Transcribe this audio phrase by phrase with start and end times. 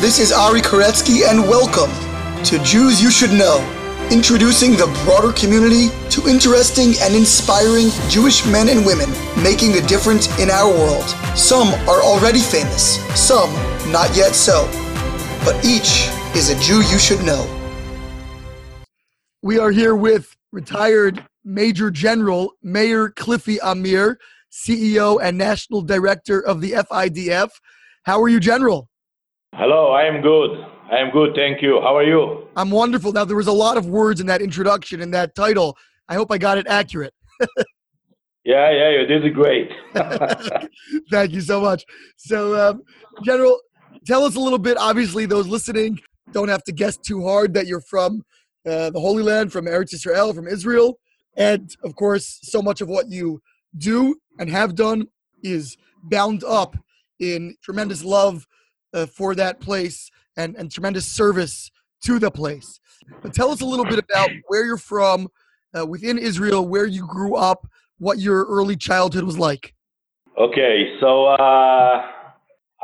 [0.00, 1.90] This is Ari Koretzky, and welcome
[2.44, 3.60] to Jews You Should Know,
[4.10, 9.10] introducing the broader community to interesting and inspiring Jewish men and women
[9.42, 11.04] making a difference in our world.
[11.36, 13.52] Some are already famous, some
[13.92, 14.66] not yet so,
[15.44, 17.44] but each is a Jew you should know.
[19.42, 24.18] We are here with retired Major General Meir Klifi-Amir,
[24.50, 27.50] CEO and National Director of the FIDF.
[28.04, 28.88] How are you, General?
[29.56, 30.66] Hello, I am good.
[30.90, 31.80] I am good, thank you.
[31.80, 32.48] How are you?
[32.56, 33.12] I'm wonderful.
[33.12, 35.78] Now, there was a lot of words in that introduction and that title.
[36.08, 37.14] I hope I got it accurate.
[38.44, 39.70] yeah, yeah, you did great.
[41.08, 41.84] Thank you so much.
[42.16, 42.82] So, um,
[43.22, 43.60] General,
[44.04, 44.76] tell us a little bit.
[44.76, 46.00] Obviously, those listening
[46.32, 48.24] don't have to guess too hard that you're from
[48.66, 50.98] uh, the Holy Land, from Eretz Israel, from Israel.
[51.36, 53.40] And of course, so much of what you
[53.78, 55.06] do and have done
[55.44, 56.76] is bound up
[57.20, 58.48] in tremendous love
[58.94, 61.70] uh, for that place and, and tremendous service
[62.04, 62.80] to the place.
[63.22, 65.28] But tell us a little bit about where you're from
[65.78, 67.66] uh, within Israel, where you grew up,
[67.98, 69.74] what your early childhood was like.
[70.38, 72.06] Okay, so uh,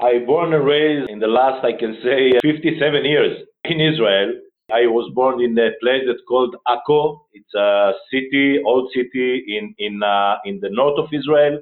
[0.00, 4.33] I born and raised in the last, I can say, 57 years in Israel.
[4.72, 7.20] I was born in a place that's called Akko.
[7.33, 11.58] It's a city, old city in in uh, in the north of Israel,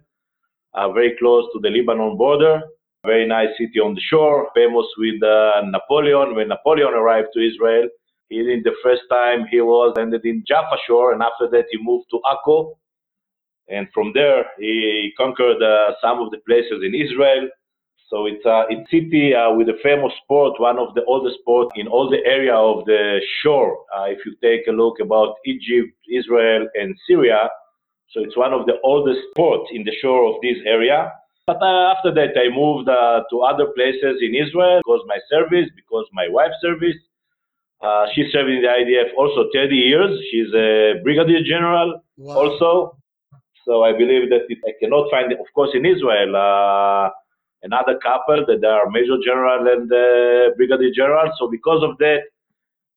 [0.74, 2.60] uh, very close to the Lebanon border.
[3.06, 6.34] Very nice city on the shore, famous with uh, Napoleon.
[6.34, 7.88] When Napoleon arrived to Israel,
[8.28, 11.78] he in the first time he was ended in Jaffa shore, and after that he
[11.80, 12.76] moved to Akko,
[13.68, 17.48] and from there he conquered uh, some of the places in Israel.
[18.10, 21.72] So it's a it's city uh, with a famous sport, one of the oldest sports
[21.76, 23.78] in all the area of the shore.
[23.96, 27.48] Uh, if you take a look about Egypt, Israel, and Syria,
[28.10, 31.12] so it's one of the oldest ports in the shore of this area.
[31.48, 35.64] But uh, after that, I moved uh, to other places in Israel because my service,
[35.74, 37.00] because my wife's service.
[37.80, 40.12] Uh, she served in the IDF also 30 years.
[40.30, 42.36] She's a brigadier general wow.
[42.36, 42.98] also.
[43.64, 47.08] So I believe that I cannot find, of course, in Israel, uh,
[47.62, 51.32] another couple that are major general and uh, brigadier general.
[51.38, 52.28] So because of that,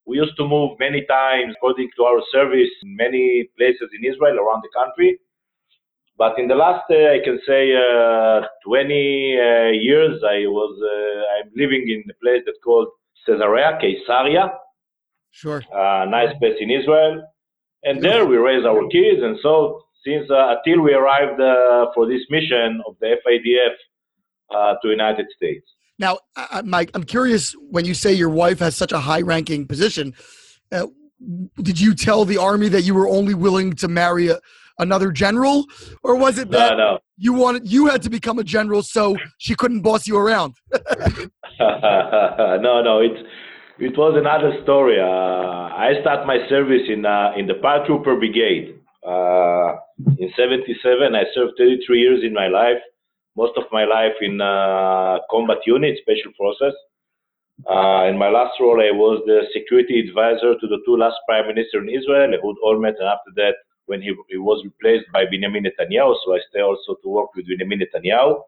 [0.06, 4.36] we used to move many times according to our service in many places in Israel
[4.44, 5.20] around the country.
[6.18, 10.74] But in the last, uh, I can say, uh, 20 uh, years, I was
[11.38, 12.90] I'm living in a place that's called
[13.26, 14.54] Caesarea, Caesarea.
[15.32, 15.64] Sure.
[15.74, 17.24] A nice place in Israel,
[17.84, 19.22] and there we raise our kids.
[19.24, 21.40] And so since until we arrived
[21.96, 23.76] for this mission of the FIDF
[24.54, 25.66] uh, to United States.
[25.98, 26.18] Now,
[26.66, 30.14] Mike, I'm curious when you say your wife has such a high-ranking position.
[30.72, 30.88] Uh,
[31.62, 34.40] did you tell the army that you were only willing to marry a,
[34.80, 35.66] another general,
[36.04, 37.00] or was it that no, no.
[37.18, 40.56] you wanted you had to become a general so she couldn't boss you around?
[41.60, 43.26] no, no, it
[43.80, 45.00] it was another story.
[45.00, 49.78] Uh, I start my service in uh, in the paratrooper brigade uh,
[50.20, 51.16] in '77.
[51.16, 52.82] I served 33 years in my life,
[53.36, 56.74] most of my life in uh, combat unit, special forces.
[57.70, 61.48] Uh, in my last role, I was the security advisor to the two last prime
[61.48, 63.56] minister in Israel, Ehud Olmert, and after that,
[63.86, 66.16] when he, he was replaced by Benjamin Netanyahu.
[66.26, 68.42] So I stay also to work with Benjamin Netanyahu.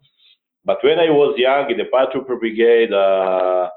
[0.65, 3.69] But when I was young in the paratrooper brigade, uh,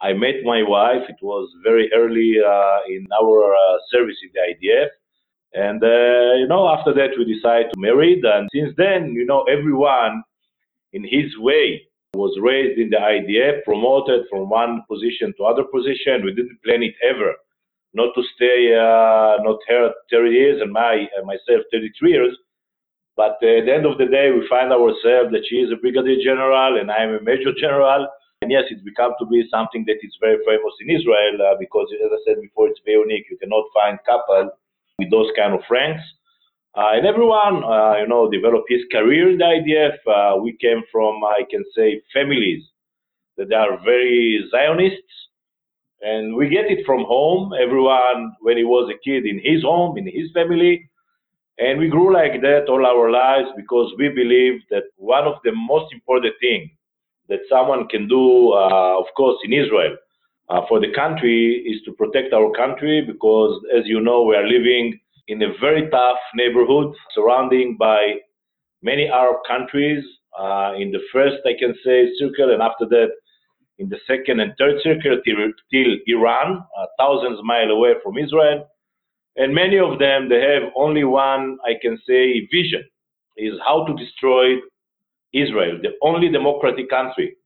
[0.00, 1.02] I met my wife.
[1.08, 4.88] It was very early uh, in our uh, service in the IDF.
[5.52, 8.20] And, uh, you know, after that, we decided to marry.
[8.24, 10.22] And since then, you know, everyone
[10.92, 11.82] in his way
[12.14, 16.24] was raised in the IDF, promoted from one position to other position.
[16.24, 17.34] We didn't plan it ever
[17.92, 22.36] not to stay uh, not here 30 years and my uh, myself 33 years.
[23.16, 25.76] But uh, at the end of the day, we find ourselves that she is a
[25.76, 28.06] brigadier general and I am a major general.
[28.42, 31.88] And yes, it's become to be something that is very famous in Israel uh, because,
[31.92, 33.26] as I said before, it's very unique.
[33.30, 34.50] You cannot find couple
[34.98, 36.02] with those kind of ranks.
[36.74, 40.40] Uh, and everyone, uh, you know, developed his career in the IDF.
[40.42, 42.62] we came from, I can say, families
[43.36, 45.29] that are very Zionists
[46.02, 49.98] and we get it from home, everyone, when he was a kid, in his home,
[49.98, 50.88] in his family.
[51.58, 55.52] And we grew like that all our lives because we believe that one of the
[55.52, 56.70] most important things
[57.28, 59.96] that someone can do, uh, of course, in Israel,
[60.48, 64.46] uh, for the country is to protect our country because, as you know, we are
[64.46, 64.98] living
[65.28, 68.14] in a very tough neighborhood surrounding by
[68.82, 70.02] many Arab countries.
[70.38, 73.10] Uh, in the first, I can say, circle, and after that,
[73.80, 78.68] in the second and third circle till, Iran, uh, thousands of miles away from Israel.
[79.36, 82.84] And many of them, they have only one, I can say, vision,
[83.38, 84.56] is how to destroy
[85.32, 87.36] Israel, the only democratic country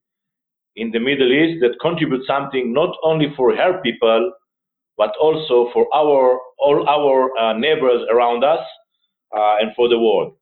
[0.77, 4.33] in the Middle East that contributes something not only for her people,
[4.97, 8.65] but also for our all our uh, neighbors around us
[9.37, 10.35] uh, and for the world.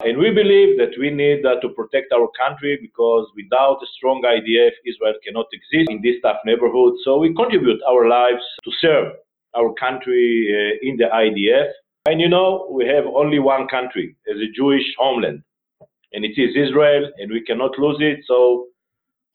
[0.00, 4.22] And we believe that we need uh, to protect our country because without a strong
[4.26, 6.94] IDF, Israel cannot exist in this tough neighborhood.
[7.04, 9.12] So we contribute our lives to serve
[9.54, 11.70] our country uh, in the IDF.
[12.06, 15.42] And you know, we have only one country as a Jewish homeland,
[16.12, 18.24] and it is Israel, and we cannot lose it.
[18.26, 18.66] So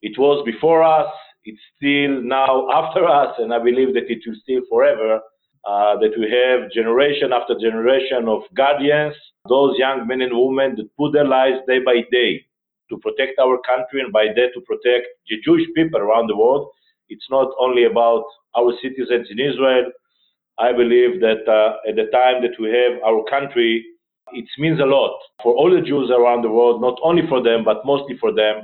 [0.02, 1.10] it was before us,
[1.44, 5.20] it's still now after us, and I believe that it will still forever.
[5.66, 9.14] Uh, that we have generation after generation of guardians,
[9.46, 12.42] those young men and women that put their lives day by day
[12.88, 16.70] to protect our country and by that to protect the Jewish people around the world.
[17.10, 18.24] It's not only about
[18.56, 19.92] our citizens in Israel.
[20.58, 23.84] I believe that uh, at the time that we have our country,
[24.32, 27.64] it means a lot for all the Jews around the world, not only for them,
[27.64, 28.62] but mostly for them.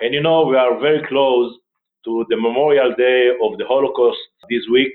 [0.00, 1.54] And you know, we are very close
[2.04, 4.18] to the Memorial Day of the Holocaust
[4.50, 4.92] this week.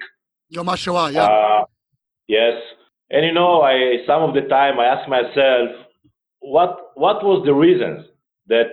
[0.49, 1.23] Yom HaShoah, yeah.
[1.23, 1.65] Uh,
[2.27, 2.53] yes.
[3.11, 5.69] And you know, I some of the time I ask myself,
[6.39, 8.05] what what was the reasons
[8.47, 8.71] that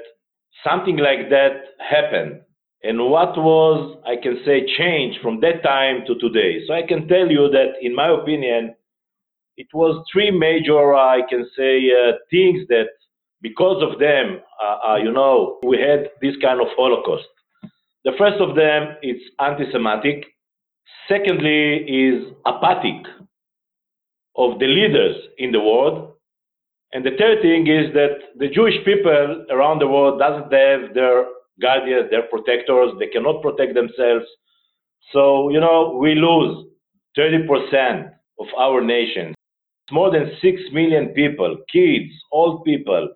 [0.64, 2.40] something like that happened?
[2.82, 6.60] And what was, I can say, change from that time to today?
[6.66, 8.76] So I can tell you that, in my opinion,
[9.56, 12.88] it was three major, uh, I can say, uh, things that,
[13.40, 17.26] because of them, uh, uh, you know, we had this kind of Holocaust.
[18.04, 20.24] The first of them is anti-Semitic.
[21.08, 23.06] Secondly, is apathic
[24.36, 26.12] of the leaders in the world.
[26.92, 31.26] And the third thing is that the Jewish people around the world doesn't have their
[31.60, 32.92] guardians, their protectors.
[32.98, 34.26] They cannot protect themselves.
[35.12, 36.66] So, you know, we lose
[37.18, 38.10] 30%
[38.40, 39.34] of our nation.
[39.90, 43.10] More than 6 million people, kids, old people,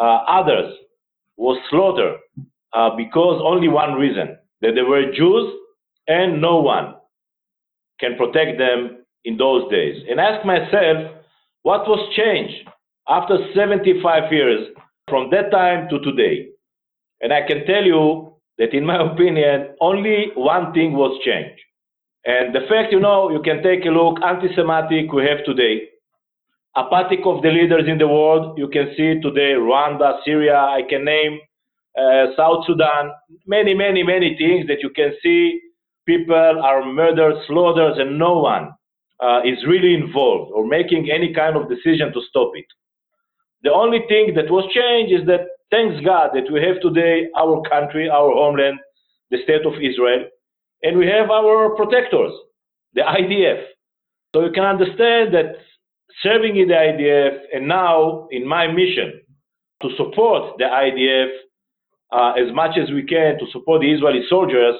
[0.00, 0.74] uh, others,
[1.36, 2.18] was slaughtered
[2.72, 5.52] uh, because only one reason that they were Jews
[6.08, 6.94] and no one
[8.00, 10.02] can protect them in those days.
[10.08, 11.12] And ask myself,
[11.62, 12.68] what was changed
[13.08, 14.68] after 75 years
[15.08, 16.48] from that time to today?
[17.20, 21.60] And I can tell you that, in my opinion, only one thing was changed.
[22.24, 25.88] And the fact, you know, you can take a look, anti Semitic we have today,
[26.76, 31.04] apathic of the leaders in the world, you can see today Rwanda, Syria, I can
[31.04, 31.38] name
[31.96, 33.12] uh, South Sudan,
[33.46, 35.60] many, many, many things that you can see
[36.06, 38.70] people are murdered, slaughtered, and no one
[39.20, 42.66] uh, is really involved or making any kind of decision to stop it.
[43.62, 47.62] The only thing that was changed is that, thanks God, that we have today our
[47.68, 48.78] country, our homeland,
[49.30, 50.24] the state of Israel,
[50.82, 52.32] and we have our protectors,
[52.94, 53.64] the IDF.
[54.34, 55.56] So you can understand that
[56.22, 59.20] serving in the IDF and now in my mission
[59.82, 61.30] to support the IDF
[62.12, 64.76] uh, as much as we can to support the Israeli soldiers,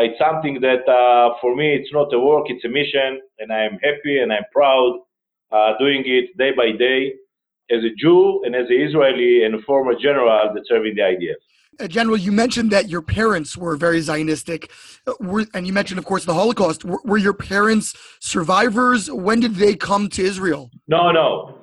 [0.00, 3.78] it's something that uh, for me it's not a work, it's a mission, and I'm
[3.82, 5.00] happy and I'm proud
[5.52, 7.12] uh, doing it day by day
[7.70, 11.40] as a Jew and as an Israeli and a former general that serving the IDF.
[11.80, 14.70] Uh, general, you mentioned that your parents were very Zionistic,
[15.06, 16.84] uh, were, and you mentioned, of course, the Holocaust.
[16.84, 19.10] Were, were, your parents survivors?
[19.10, 20.70] When did they come to Israel?
[20.86, 21.58] No, no.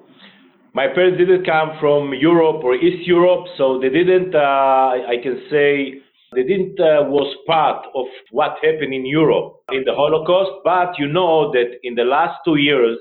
[0.73, 4.33] My parents didn't come from Europe or East Europe, so they didn't.
[4.33, 6.01] Uh, I can say
[6.33, 10.51] they didn't uh, was part of what happened in Europe in the Holocaust.
[10.63, 12.97] But you know that in the last two years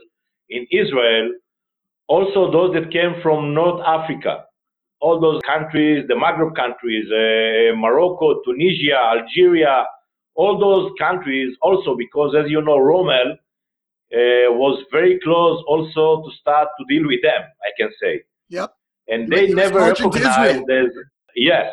[0.49, 1.32] in Israel,
[2.08, 4.44] also those that came from North Africa,
[5.00, 9.85] all those countries, the Maghreb countries, uh, Morocco, Tunisia, Algeria,
[10.35, 16.37] all those countries also because as you know, Rommel uh, was very close also to
[16.40, 18.23] start to deal with them, I can say.
[18.49, 18.73] Yep.
[19.08, 20.87] And they never recognized as,
[21.35, 21.66] yes,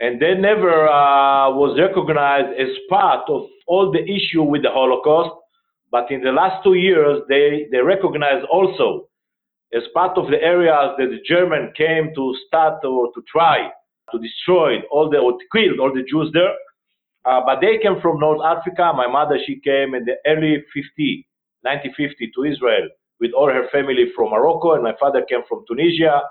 [0.00, 5.36] and they never uh, was recognized as part of all the issue with the Holocaust.
[5.92, 9.08] But in the last two years, they, they recognize also
[9.74, 13.68] as part of the areas that the German came to start or to try
[14.10, 16.54] to destroy all the or to kill all the Jews there.
[17.24, 18.92] Uh, but they came from North Africa.
[18.96, 21.28] My mother, she came in the early 50,
[21.62, 22.88] 1950 to Israel
[23.20, 26.22] with all her family from Morocco, and my father came from Tunisia.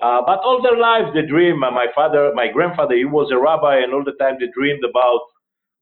[0.00, 1.58] Uh, but all their lives, they dream.
[1.58, 5.20] My father, my grandfather, he was a rabbi, and all the time they dreamed about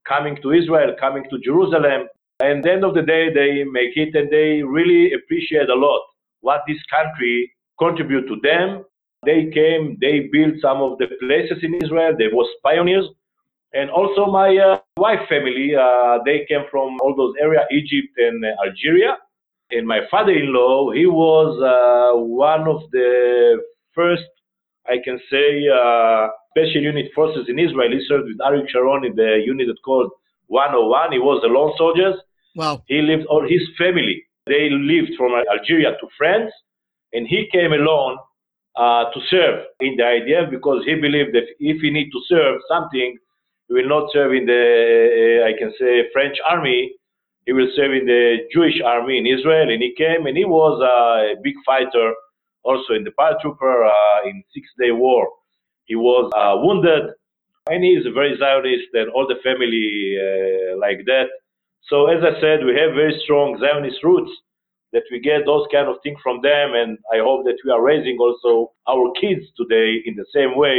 [0.09, 2.09] coming to Israel, coming to Jerusalem.
[2.41, 6.01] And the end of the day, they make it, and they really appreciate a lot
[6.41, 8.85] what this country contribute to them.
[9.25, 12.15] They came, they built some of the places in Israel.
[12.17, 13.07] They was pioneers.
[13.75, 18.45] And also my uh, wife family, uh, they came from all those areas, Egypt and
[18.65, 19.17] Algeria.
[19.71, 23.61] And my father-in-law, he was uh, one of the
[23.97, 24.29] first,
[24.87, 27.91] I can say, uh, special unit forces in Israel.
[27.91, 30.13] He served with Arik Sharon in the unit that called
[30.47, 31.13] 101.
[31.13, 32.15] He was a lone soldier.
[32.55, 32.85] Wow.
[32.87, 36.53] He lived, all his family, they lived from Algeria to France,
[37.13, 38.17] and he came alone
[38.77, 42.61] uh, to serve in the IDF because he believed that if he need to serve
[42.69, 43.19] something,
[43.69, 46.93] he will not serve in the, uh, I can say, French army.
[47.47, 50.81] He will serve in the Jewish army in Israel, and he came, and he was
[50.81, 52.13] a big fighter
[52.69, 55.23] also in the paratrooper uh, in Six-Day War.
[55.91, 57.05] He was uh, wounded,
[57.71, 59.89] and he is very Zionist, and all the family
[60.27, 61.29] uh, like that.
[61.91, 64.33] So as I said, we have very strong Zionist roots
[64.93, 67.83] that we get those kind of things from them, and I hope that we are
[67.83, 70.79] raising also our kids today in the same way,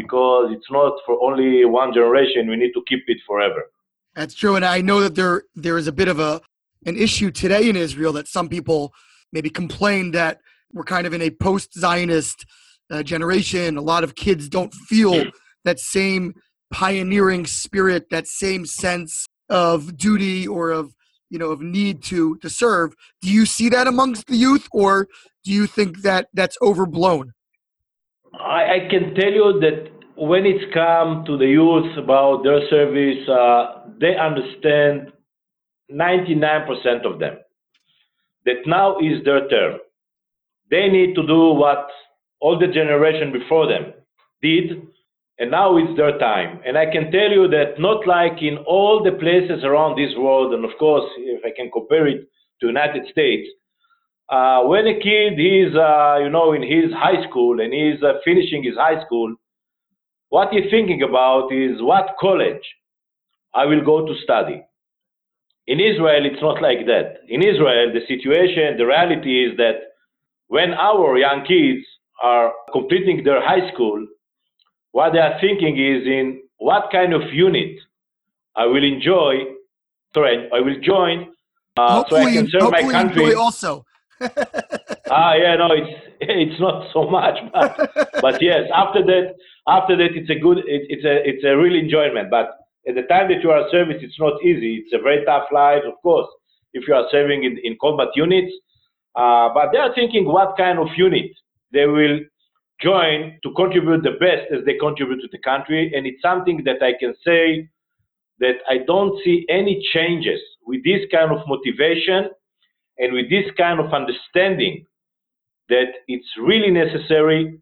[0.00, 2.48] because it's not for only one generation.
[2.48, 3.62] We need to keep it forever.
[4.14, 6.32] That's true, and I know that there there is a bit of a
[6.86, 8.92] an issue today in Israel that some people
[9.32, 10.34] maybe complain that
[10.74, 12.44] we're kind of in a post-Zionist
[12.90, 13.76] uh, generation.
[13.76, 15.24] A lot of kids don't feel
[15.64, 16.34] that same
[16.70, 20.94] pioneering spirit, that same sense of duty or of
[21.30, 22.94] you know of need to to serve.
[23.22, 25.08] Do you see that amongst the youth, or
[25.44, 27.32] do you think that that's overblown?
[28.38, 33.28] I, I can tell you that when it's come to the youth about their service,
[33.28, 35.12] uh, they understand
[35.90, 37.36] 99% of them
[38.44, 39.78] that now is their turn.
[40.70, 41.88] They need to do what
[42.40, 43.92] all the generation before them
[44.42, 44.82] did,
[45.38, 46.60] and now it's their time.
[46.66, 50.54] And I can tell you that not like in all the places around this world,
[50.54, 52.28] and of course, if I can compare it
[52.60, 53.48] to United States,
[54.30, 58.14] uh, when a kid is, uh, you know, in his high school and he's uh,
[58.24, 59.34] finishing his high school,
[60.30, 62.64] what he's thinking about is what college
[63.54, 64.62] I will go to study.
[65.66, 67.20] In Israel, it's not like that.
[67.28, 69.93] In Israel, the situation, the reality is that
[70.48, 71.86] when our young kids
[72.22, 74.06] are completing their high school,
[74.92, 77.78] what they are thinking is in what kind of unit
[78.56, 79.34] I will enjoy,
[80.14, 81.32] sorry, I will join,
[81.76, 83.34] uh, so I can serve my country.
[83.34, 83.84] also.
[85.10, 87.90] ah, yeah, no, it's it's not so much, but
[88.22, 89.34] but yes, after that,
[89.66, 92.30] after that, it's a good, it, it's a it's a real enjoyment.
[92.30, 92.50] But
[92.86, 94.84] at the time that you are service, it's not easy.
[94.84, 96.28] It's a very tough life, of course.
[96.72, 98.52] If you are serving in, in combat units,
[99.16, 101.30] uh, but they are thinking what kind of unit
[101.72, 102.18] they will
[102.82, 105.92] join to contribute the best as they contribute to the country.
[105.94, 107.68] And it's something that I can say
[108.40, 112.30] that I don't see any changes with this kind of motivation
[112.98, 114.86] and with this kind of understanding
[115.68, 117.58] that it's really necessary.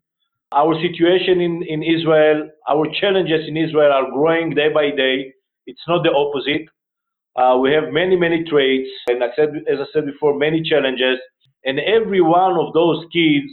[0.52, 5.32] Our situation in, in Israel, our challenges in Israel are growing day by day.
[5.66, 6.68] It's not the opposite.
[7.36, 11.18] Uh, we have many, many traits, and I said, as I said before, many challenges.
[11.64, 13.52] And every one of those kids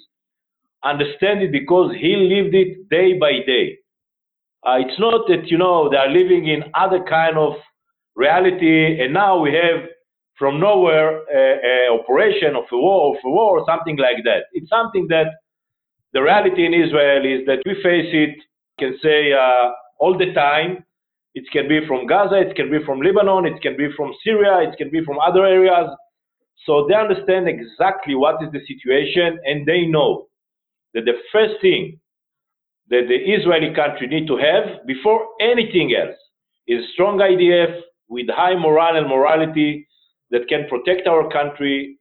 [0.84, 3.78] understand it because he lived it day by day.
[4.66, 7.54] Uh, it's not that you know they are living in other kind of
[8.16, 9.88] reality, and now we have
[10.38, 14.44] from nowhere a operation of a war, of a war, or something like that.
[14.54, 15.28] It's something that
[16.14, 18.36] the reality in Israel is that we face it.
[18.80, 20.86] Can say uh, all the time.
[21.36, 24.68] It can be from Gaza, it can be from Lebanon, it can be from Syria,
[24.68, 25.90] it can be from other areas.
[26.66, 30.28] So they understand exactly what is the situation, and they know
[30.94, 32.00] that the first thing
[32.90, 36.18] that the Israeli country need to have before anything else
[36.68, 39.88] is a strong IDF with high morale and morality
[40.32, 41.98] that can protect our country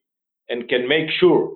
[0.49, 1.53] and can make sure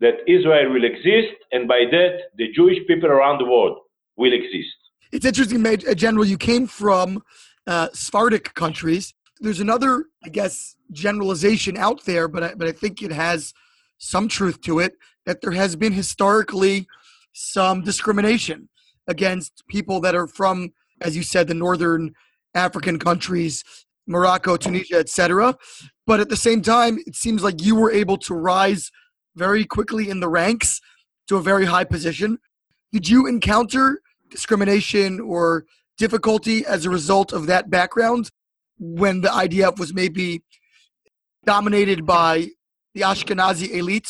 [0.00, 3.78] that Israel will exist, and by that, the Jewish people around the world
[4.16, 4.76] will exist.
[5.10, 7.22] It's interesting, uh, General, you came from
[7.66, 9.14] uh, Sephardic countries.
[9.40, 13.52] There's another, I guess, generalization out there, but I, but I think it has
[13.98, 14.94] some truth to it
[15.26, 16.86] that there has been historically
[17.32, 18.68] some discrimination
[19.06, 22.12] against people that are from, as you said, the northern
[22.54, 23.64] African countries,
[24.06, 25.56] Morocco, Tunisia, etc.
[26.06, 28.90] But at the same time, it seems like you were able to rise
[29.36, 30.80] very quickly in the ranks
[31.28, 32.38] to a very high position.
[32.92, 35.64] Did you encounter discrimination or
[35.98, 38.30] difficulty as a result of that background
[38.78, 40.42] when the IDF was maybe
[41.44, 42.48] dominated by
[42.94, 44.08] the Ashkenazi elite?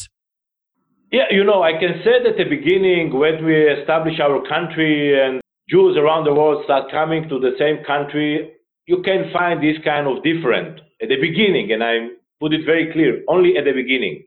[1.11, 5.19] Yeah, you know, I can say that at the beginning, when we established our country
[5.19, 8.53] and Jews around the world start coming to the same country,
[8.87, 12.09] you can find this kind of different at the beginning, and I
[12.41, 14.25] put it very clear, only at the beginning.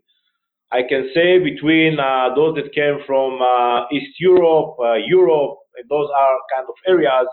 [0.72, 5.58] I can say between uh, those that came from uh, East Europe, uh, Europe,
[5.90, 7.28] those are kind of areas,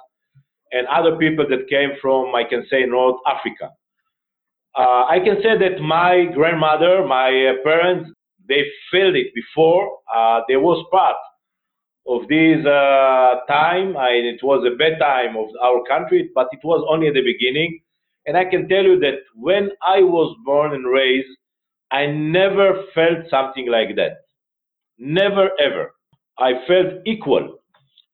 [0.72, 3.70] and other people that came from, I can say, North Africa.
[4.78, 8.10] Uh, I can say that my grandmother, my uh, parents,
[8.48, 9.90] they felt it before.
[10.14, 11.16] Uh, they was part
[12.06, 13.96] of this uh, time.
[13.96, 17.22] and it was a bad time of our country, but it was only at the
[17.22, 17.80] beginning.
[18.26, 21.28] And I can tell you that when I was born and raised,
[21.90, 24.18] I never felt something like that.
[24.98, 25.92] Never ever.
[26.38, 27.58] I felt equal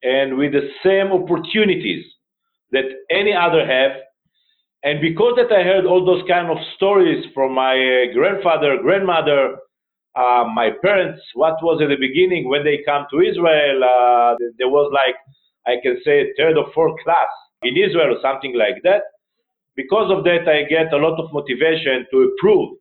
[0.02, 2.04] and with the same opportunities
[2.73, 3.92] that any other have.
[4.84, 9.56] And because that I heard all those kind of stories from my uh, grandfather, grandmother,
[10.14, 14.68] uh, my parents, what was at the beginning when they come to Israel, uh, there
[14.68, 15.16] was like,
[15.66, 19.04] I can say, third or fourth class in Israel or something like that.
[19.74, 22.76] Because of that, I get a lot of motivation to prove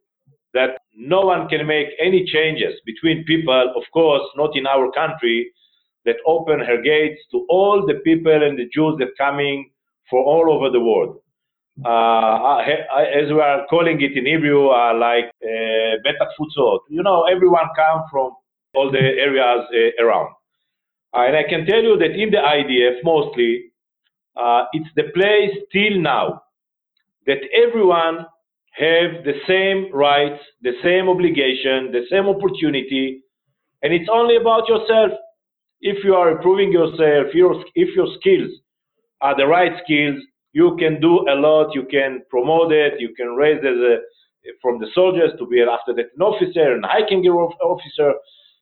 [0.54, 5.50] that no one can make any changes between people, of course, not in our country,
[6.04, 9.72] that open her gates to all the people and the Jews that coming
[10.10, 11.23] from all over the world.
[11.84, 16.82] Uh, as we are calling it in Hebrew, uh, like uh, Beta Futzot.
[16.90, 18.32] You know, everyone come from
[18.76, 19.66] all the areas
[20.00, 20.30] around.
[21.14, 23.72] And I can tell you that in the IDF, mostly,
[24.74, 26.44] it's the place till now
[27.26, 28.26] that everyone
[28.74, 33.22] have the same rights, the same obligation, the same opportunity,
[33.82, 35.12] and it's only about yourself.
[35.82, 38.52] If you are improving yourself, your, if your skills
[39.22, 41.76] are the right skills, you can do a lot.
[41.76, 43.00] You can promote it.
[43.00, 43.98] You can raise as a,
[44.62, 48.14] from the soldiers to be after that an officer, an hiking officer,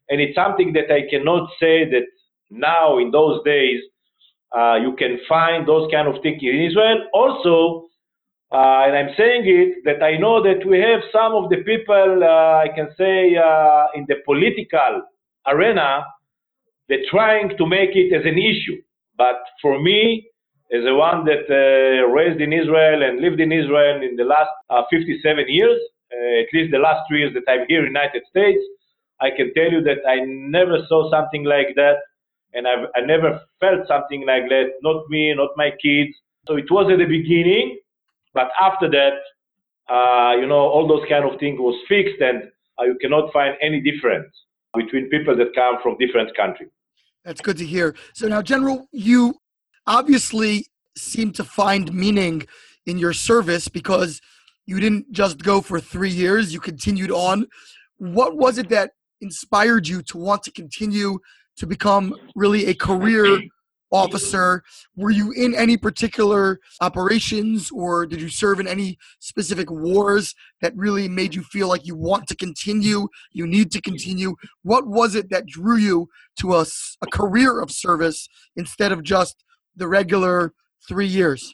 [0.09, 2.05] and it's something that I cannot say that
[2.49, 3.81] now in those days
[4.57, 7.07] uh, you can find those kind of things in Israel.
[7.13, 7.87] Also,
[8.51, 12.19] uh, and I'm saying it that I know that we have some of the people,
[12.23, 15.03] uh, I can say, uh, in the political
[15.47, 16.05] arena,
[16.89, 18.81] they're trying to make it as an issue.
[19.17, 20.27] But for me,
[20.71, 24.49] as a one that uh, raised in Israel and lived in Israel in the last
[24.69, 25.79] uh, 57 years,
[26.13, 28.63] uh, at least the last three years that I'm here in the United States,
[29.19, 31.97] I can tell you that I never saw something like that,
[32.53, 34.71] and I've, I never felt something like that.
[34.81, 36.15] Not me, not my kids.
[36.47, 37.79] So it was at the beginning,
[38.33, 39.17] but after that,
[39.93, 43.55] uh, you know, all those kind of things was fixed, and uh, you cannot find
[43.61, 44.33] any difference
[44.73, 46.69] between people that come from different countries.
[47.25, 47.93] That's good to hear.
[48.13, 49.35] So now, General, you
[49.85, 50.65] obviously
[50.97, 52.45] seem to find meaning
[52.85, 54.21] in your service because
[54.65, 57.47] you didn't just go for three years; you continued on.
[57.97, 61.19] What was it that inspired you to want to continue
[61.57, 63.39] to become really a career
[63.91, 64.63] officer.
[64.95, 70.75] Were you in any particular operations or did you serve in any specific wars that
[70.75, 74.35] really made you feel like you want to continue, you need to continue?
[74.63, 76.65] What was it that drew you to a,
[77.01, 79.43] a career of service instead of just
[79.75, 80.53] the regular
[80.87, 81.53] three years?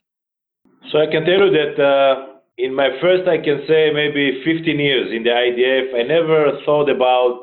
[0.92, 4.80] So I can tell you that uh, in my first, I can say maybe 15
[4.80, 7.42] years in the IDF, I never thought about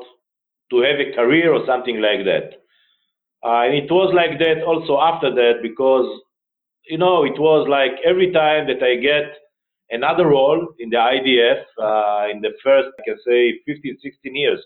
[0.71, 2.59] to have a career or something like that.
[3.45, 6.09] Uh, and it was like that also after that because,
[6.89, 9.37] you know, it was like every time that I get
[9.91, 14.59] another role in the IDF uh, in the first, I can say, 15, 16 years,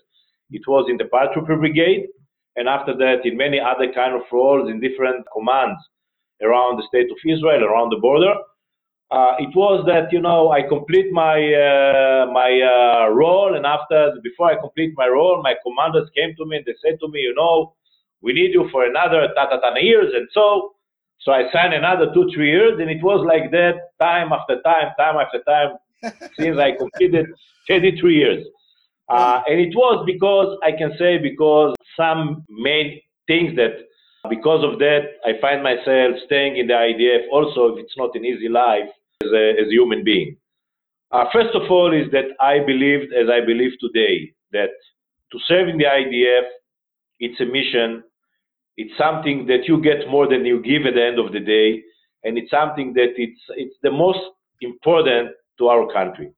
[0.50, 2.08] it was in the paratrooper brigade.
[2.56, 5.78] And after that, in many other kind of roles in different commands
[6.42, 8.34] around the state of Israel, around the border.
[9.10, 14.12] Uh, it was that you know I complete my uh, my uh, role, and after
[14.22, 17.20] before I complete my role, my commanders came to me and they said to me,
[17.20, 17.74] you know,
[18.22, 20.74] we need you for another ta ta ta years, and so
[21.22, 24.92] so I signed another two three years, and it was like that time after time,
[24.96, 25.76] time after time,
[26.38, 27.26] since I completed
[27.68, 28.46] 33 years.
[29.08, 33.72] Uh, and it was because I can say because some main things that
[34.28, 37.28] because of that I find myself staying in the IDF.
[37.32, 38.88] Also, if it's not an easy life
[39.22, 40.36] as a, as a human being.
[41.12, 44.70] Uh, first of all, is that I believed, as I believe today, that
[45.32, 46.46] to serve in the IDF,
[47.18, 48.04] it's a mission
[48.80, 51.82] it's something that you get more than you give at the end of the day,
[52.24, 54.20] and it's something that it's it's the most
[54.62, 56.32] important to our country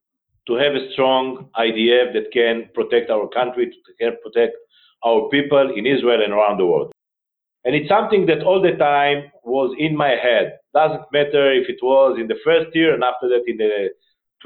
[0.48, 4.56] to have a strong IDF that can protect our country, to protect
[5.04, 6.90] our people in Israel and around the world.
[7.64, 10.58] And it's something that all the time was in my head.
[10.74, 13.90] Doesn't matter if it was in the first year and after that in the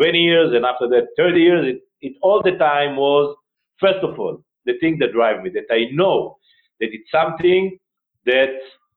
[0.01, 1.67] 20 years and after that 30 years.
[1.67, 3.37] It, it all the time was,
[3.81, 6.37] first of all, the thing that drive me, that I know
[6.81, 7.79] that it's something
[8.27, 8.53] that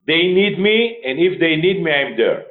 [0.07, 2.45] they need me, and if they need me, I'm there.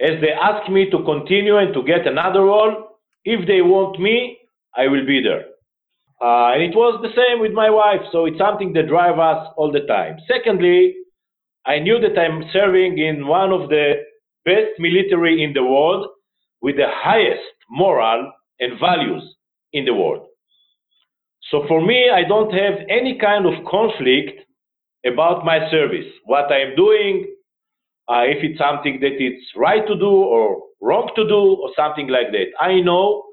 [0.00, 4.38] As they ask me to continue and to get another role, if they want me,
[4.76, 5.46] I will be there.
[6.20, 9.48] Uh, and it was the same with my wife, so it's something that drives us
[9.56, 10.16] all the time.
[10.28, 10.94] Secondly,
[11.66, 13.94] I knew that I'm serving in one of the
[14.44, 16.06] best military in the world
[16.62, 19.22] with the highest moral and values
[19.72, 20.26] in the world.
[21.50, 24.40] So for me, I don't have any kind of conflict
[25.04, 27.26] about my service, what I'm doing,
[28.08, 32.08] uh, if it's something that it's right to do or wrong to do or something
[32.08, 32.48] like that.
[32.60, 33.23] I know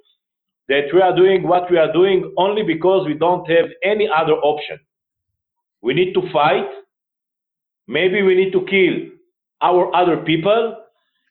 [0.71, 4.35] that we are doing what we are doing only because we don't have any other
[4.51, 4.79] option.
[5.81, 6.69] We need to fight.
[7.89, 8.93] Maybe we need to kill
[9.61, 10.77] our other people.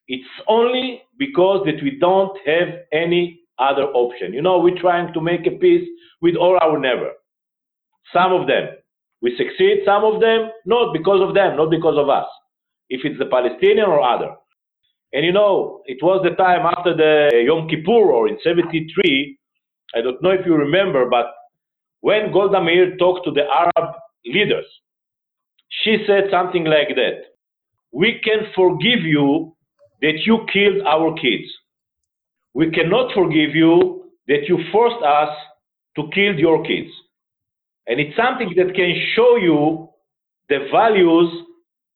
[0.09, 4.35] It's only because that we don't have any other option.
[4.35, 5.89] You know, we're trying to make a peace
[6.21, 7.15] with all our neighbors.
[8.13, 8.69] Some of them
[9.23, 12.27] we succeed, some of them not because of them, not because of us.
[12.91, 14.35] If it's the Palestinian or other.
[15.13, 19.39] And you know, it was the time after the Yom Kippur or in 73,
[19.95, 21.27] I don't know if you remember, but
[22.01, 23.95] when Golda Meir talked to the Arab
[24.25, 24.67] leaders,
[25.83, 27.23] she said something like that.
[27.93, 29.57] We can forgive you
[30.01, 31.51] that you killed our kids.
[32.55, 35.37] We cannot forgive you that you forced us
[35.97, 36.91] to kill your kids.
[37.87, 39.89] And it's something that can show you
[40.49, 41.33] the values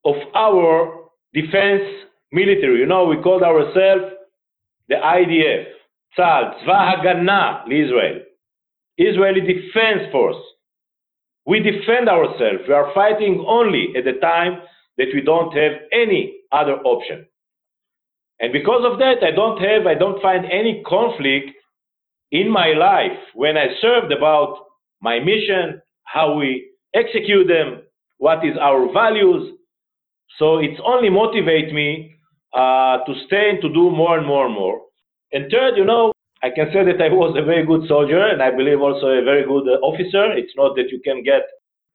[0.04, 1.82] of our defense
[2.34, 2.80] military.
[2.80, 4.12] You know, we called ourselves
[4.88, 5.64] the IDF,
[6.18, 8.20] Tzal, Tzva Hagana, Israel,
[8.98, 10.36] Israeli Defense Force.
[11.46, 12.64] We defend ourselves.
[12.66, 14.60] We are fighting only at the time
[14.98, 17.26] that we don't have any other option.
[18.40, 21.50] And because of that, I don't have, I don't find any conflict
[22.32, 24.58] in my life when I served about
[25.00, 27.82] my mission, how we execute them,
[28.18, 29.56] what is our values.
[30.38, 32.13] So it's only motivate me
[32.54, 34.80] uh, to stay and to do more and more and more.
[35.32, 36.12] And third, you know,
[36.42, 39.24] I can say that I was a very good soldier and I believe also a
[39.24, 40.32] very good uh, officer.
[40.32, 41.42] It's not that you can get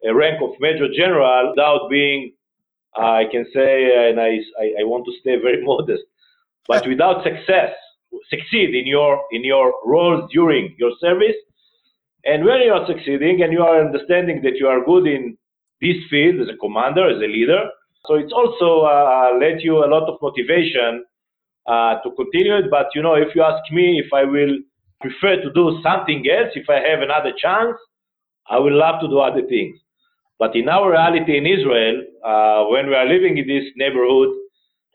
[0.03, 2.33] a rank of major general without being,
[2.97, 6.03] uh, I can say, and I, I, I want to stay very modest,
[6.67, 7.71] but without success,
[8.29, 11.35] succeed in your in your roles during your service.
[12.25, 15.37] And when you are succeeding and you are understanding that you are good in
[15.81, 17.69] this field as a commander, as a leader,
[18.05, 21.03] so it's also uh, let you a lot of motivation
[21.67, 22.69] uh, to continue it.
[22.71, 24.57] But you know, if you ask me if I will
[25.01, 27.77] prefer to do something else, if I have another chance,
[28.49, 29.77] I will love to do other things.
[30.39, 34.29] But in our reality in Israel, uh, when we are living in this neighborhood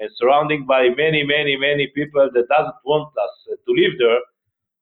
[0.01, 4.21] and surrounded by many, many, many people that doesn't want us to live there,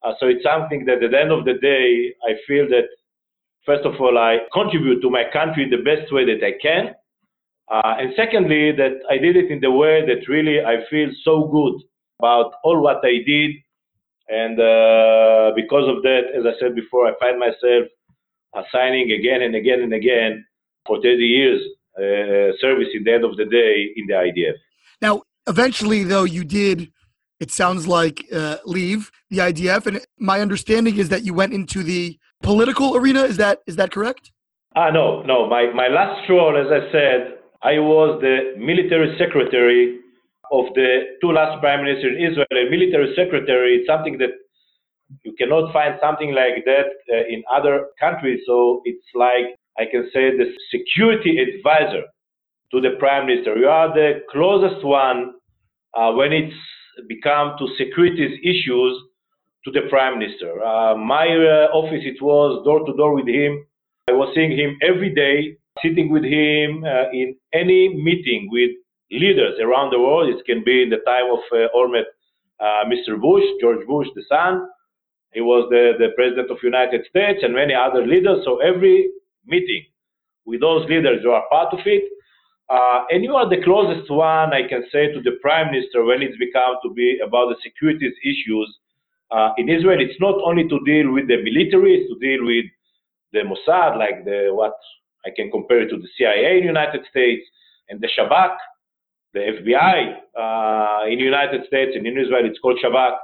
[0.04, 2.88] uh, so it's something that at the end of the day, I feel that
[3.66, 6.94] first of all, I contribute to my country the best way that I can.
[7.70, 11.44] Uh, and secondly, that I did it in the way that really I feel so
[11.44, 11.83] good
[12.18, 13.53] about all what I did.
[14.29, 17.88] And uh, because of that, as I said before, I find myself
[18.72, 20.44] signing again and again and again
[20.87, 21.61] for 30 years
[21.96, 24.57] uh, service in the end of the day in the IDF.
[25.01, 26.90] Now, eventually, though, you did
[27.42, 29.87] it sounds like uh, leave the IDF.
[29.88, 33.25] And my understanding is that you went into the political arena.
[33.25, 34.31] Is that is that correct?
[34.77, 35.48] Ah, no, no.
[35.48, 39.98] My my last role, as I said, I was the military secretary
[40.51, 42.46] of the two last prime ministers in Israel.
[42.53, 44.31] A military secretary is something that
[45.25, 48.40] you cannot find something like that uh, in other countries.
[48.46, 52.05] So it's like I can say the security advisor
[52.72, 53.57] to the prime minister.
[53.57, 55.35] You are the closest one
[55.96, 56.57] uh, when it's
[57.09, 59.01] become to securities issues
[59.64, 60.62] to the prime minister.
[60.62, 63.64] Uh, my uh, office, it was door to door with him.
[64.09, 68.70] I was seeing him every day, sitting with him uh, in any meeting with
[69.11, 70.28] leaders around the world.
[70.28, 72.04] It can be in the time of uh, Olmert,
[72.61, 73.20] uh, Mr.
[73.20, 74.68] Bush, George Bush, the son.
[75.32, 78.44] He was the, the president of United States and many other leaders.
[78.44, 79.11] So every
[79.46, 79.85] meeting
[80.44, 82.04] with those leaders who are part of it,
[82.68, 86.22] uh, and you are the closest one, I can say, to the prime minister when
[86.22, 88.78] it's become to be about the security issues
[89.30, 90.00] uh, in Israel.
[90.00, 92.64] It's not only to deal with the military, it's to deal with
[93.32, 94.74] the Mossad, like the what
[95.26, 97.44] I can compare it to the CIA in the United States
[97.88, 98.56] and the Shabak,
[99.35, 103.16] the FBI uh, in the United States and in Israel, it's called Shabak.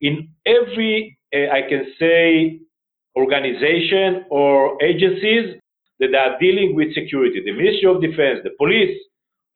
[0.00, 2.60] In every, uh, I can say,
[3.16, 5.60] organization or agencies,
[5.98, 8.96] that are dealing with security, the Ministry of Defense, the police,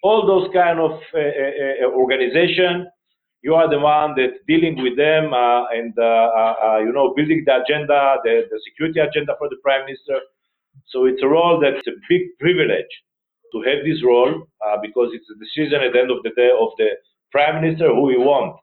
[0.02, 2.88] all those kind of uh, uh, uh organization.
[3.42, 8.16] You are the one that's dealing with them uh, and you know building the agenda,
[8.24, 10.20] the, the security agenda for the prime minister.
[10.90, 12.92] So it's a role that's a big privilege
[13.52, 14.46] to have this role
[14.82, 16.90] because it's a decision at the end of the day of the
[17.32, 18.56] prime minister who we want.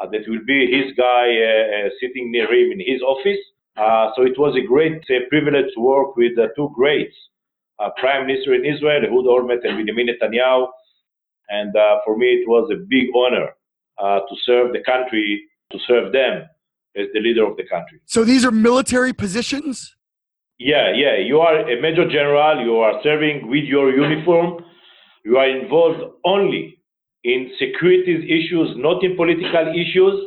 [0.00, 1.26] that will be his guy
[2.00, 3.40] sitting near him in his office
[3.76, 7.14] uh, so it was a great uh, privilege to work with uh, two greats,
[7.78, 10.66] uh, Prime Minister in Israel, Ehud Olmert and Benjamin Netanyahu.
[11.48, 13.48] And uh, for me, it was a big honor
[13.98, 15.42] uh, to serve the country,
[15.72, 16.46] to serve them
[16.96, 18.00] as the leader of the country.
[18.06, 19.96] So these are military positions?
[20.60, 21.16] Yeah, yeah.
[21.16, 22.62] You are a major general.
[22.62, 24.62] You are serving with your uniform.
[25.24, 26.76] You are involved only
[27.24, 30.20] in security issues, not in political issues.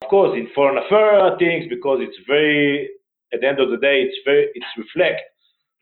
[0.00, 2.88] Of course, in foreign affairs things, because it's very,
[3.34, 5.20] at the end of the day, it's very, it's reflect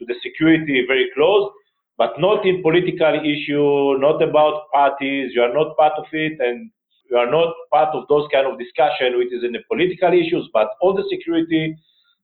[0.00, 1.48] to the security very close,
[1.96, 5.30] but not in political issue, not about parties.
[5.32, 6.72] You are not part of it, and
[7.08, 10.50] you are not part of those kind of discussion, which is in the political issues,
[10.52, 11.76] but all the security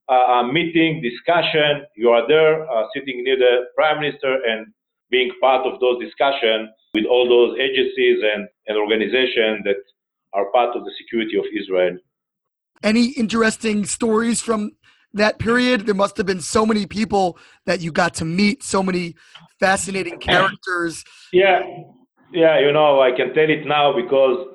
[0.09, 4.67] uh, meeting, discussion, you are there uh, sitting near the prime minister and
[5.11, 9.77] being part of those discussions with all those agencies and, and organizations that
[10.33, 11.97] are part of the security of Israel.
[12.81, 14.71] Any interesting stories from
[15.13, 15.85] that period?
[15.85, 19.15] There must have been so many people that you got to meet, so many
[19.59, 21.03] fascinating characters.
[21.33, 21.59] Yeah,
[22.31, 24.47] yeah, you know, I can tell it now because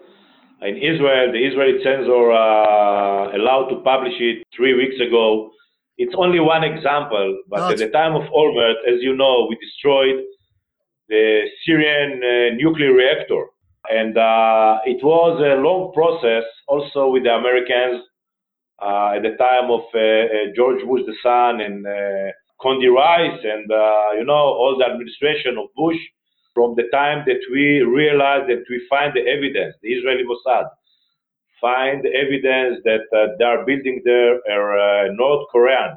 [0.64, 5.50] in Israel, the Israeli censor uh, allowed to publish it three weeks ago.
[5.96, 9.57] It's only one example, but no, at the time of Olmert, as you know, we
[9.57, 10.24] destroyed
[11.09, 13.44] the Syrian uh, nuclear reactor.
[13.90, 18.03] And uh, it was a long process also with the Americans
[18.83, 23.40] uh, at the time of uh, uh, George Bush the son and uh, Condi Rice
[23.44, 23.66] and,
[24.18, 26.00] you know, all the administration of Bush
[26.54, 30.68] from the time that we realized that we find the evidence, the Israeli Mossad
[31.60, 35.96] find the evidence that uh, they are building their a uh, North Korean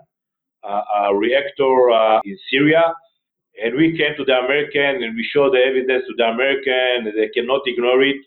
[0.63, 2.93] uh, reactor in Syria
[3.63, 7.29] and we came to the American and we showed the evidence to the American, they
[7.33, 8.21] cannot ignore it.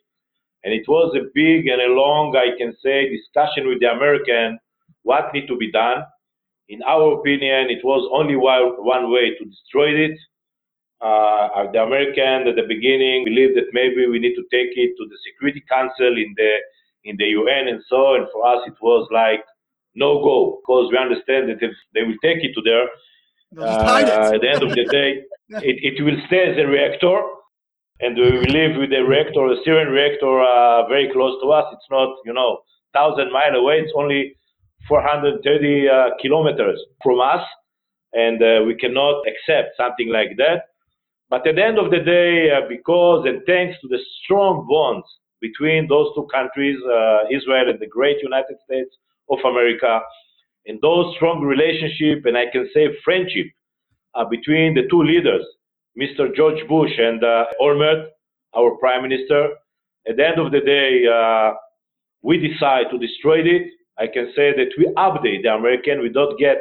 [0.64, 4.58] And it was a big and a long, I can say, discussion with the American
[5.02, 6.02] what need to be done.
[6.68, 10.18] In our opinion, it was only one way to destroy it.
[11.00, 15.04] Uh, the American at the beginning believed that maybe we need to take it to
[15.08, 16.52] the Security Council in the
[17.04, 18.14] in the UN and so.
[18.14, 19.40] And for us, it was like
[19.94, 22.88] no go because we understand that if they will take it to there,
[23.58, 25.24] uh, at the end of the day,
[25.64, 27.18] it, it will stay as a reactor,
[28.00, 31.66] and we will live with a reactor, a Syrian reactor, uh, very close to us.
[31.72, 32.60] It's not, you know,
[32.92, 33.80] thousand mile away.
[33.80, 34.36] It's only
[34.88, 37.42] 430 uh, kilometers from us,
[38.12, 40.69] and uh, we cannot accept something like that.
[41.30, 45.06] But at the end of the day, uh, because and thanks to the strong bonds
[45.40, 48.90] between those two countries, uh, Israel and the great United States
[49.30, 50.00] of America,
[50.66, 53.46] and those strong relationship and I can say friendship
[54.14, 55.46] uh, between the two leaders,
[55.98, 56.34] Mr.
[56.34, 58.08] George Bush and uh, Olmert,
[58.56, 59.50] our prime minister.
[60.08, 61.54] At the end of the day, uh,
[62.22, 63.70] we decide to destroy it.
[63.98, 66.00] I can say that we update the American.
[66.00, 66.58] We don't get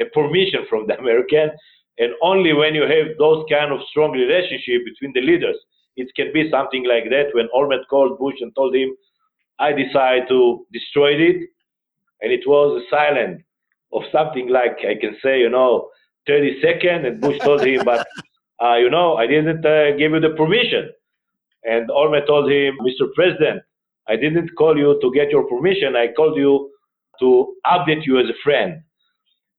[0.00, 1.50] a permission from the American,
[1.98, 5.56] and only when you have those kind of strong relationship between the leaders,
[5.96, 7.34] it can be something like that.
[7.34, 8.96] When Olmert called Bush and told him,
[9.58, 11.48] "I decide to destroy it,"
[12.22, 13.42] and it was a silent
[13.92, 15.90] of something like I can say, you know,
[16.26, 17.06] 30 seconds.
[17.06, 18.06] And Bush told him, but
[18.62, 20.90] uh, you know, I didn't uh, give you the permission.
[21.64, 23.12] And Olmert told him, Mr.
[23.14, 23.62] President,
[24.08, 25.96] I didn't call you to get your permission.
[25.96, 26.70] I called you
[27.20, 28.82] to update you as a friend.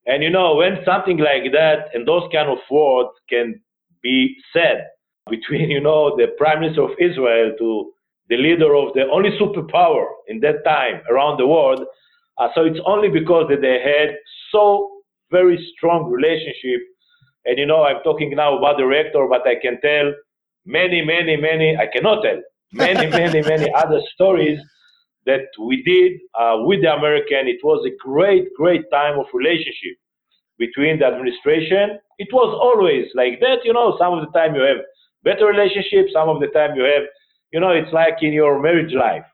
[0.09, 3.61] And you know, when something like that and those kind of words can
[4.01, 4.87] be said
[5.29, 7.91] between, you know, the Prime Minister of Israel to
[8.27, 11.83] the leader of the only superpower in that time around the world,
[12.39, 14.15] uh, so it's only because that they had
[14.51, 14.89] so
[15.31, 16.81] very strong relationship.
[17.45, 20.11] And you know, I'm talking now about the reactor, but I can tell
[20.65, 21.77] many, many, many.
[21.77, 22.39] I cannot tell
[22.73, 24.59] many, many, many other stories
[25.25, 27.47] that we did uh, with the American.
[27.47, 29.97] It was a great, great time of relationship
[30.57, 31.99] between the administration.
[32.17, 33.59] It was always like that.
[33.63, 34.77] You know, some of the time you have
[35.23, 37.03] better relationship, some of the time you have,
[37.51, 39.25] you know, it's like in your marriage life.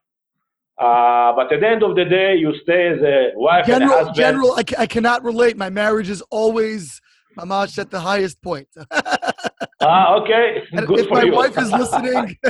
[0.77, 3.91] Uh, but at the end of the day, you stay as a wife general, and
[3.91, 4.15] a husband.
[4.15, 5.55] General, I, I cannot relate.
[5.55, 6.99] My marriage is always
[7.37, 8.67] mamash at the highest point.
[9.85, 10.63] ah, okay.
[10.85, 11.33] Good if my you.
[11.33, 12.37] wife is listening.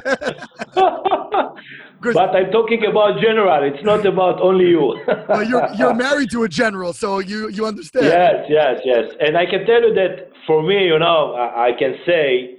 [2.14, 3.64] but I'm talking about general.
[3.64, 4.98] It's not about only you.
[5.30, 8.06] well, you're you're married to a general, so you you understand.
[8.06, 9.06] Yes, yes, yes.
[9.20, 12.58] And I can tell you that for me, you know, I, I can say,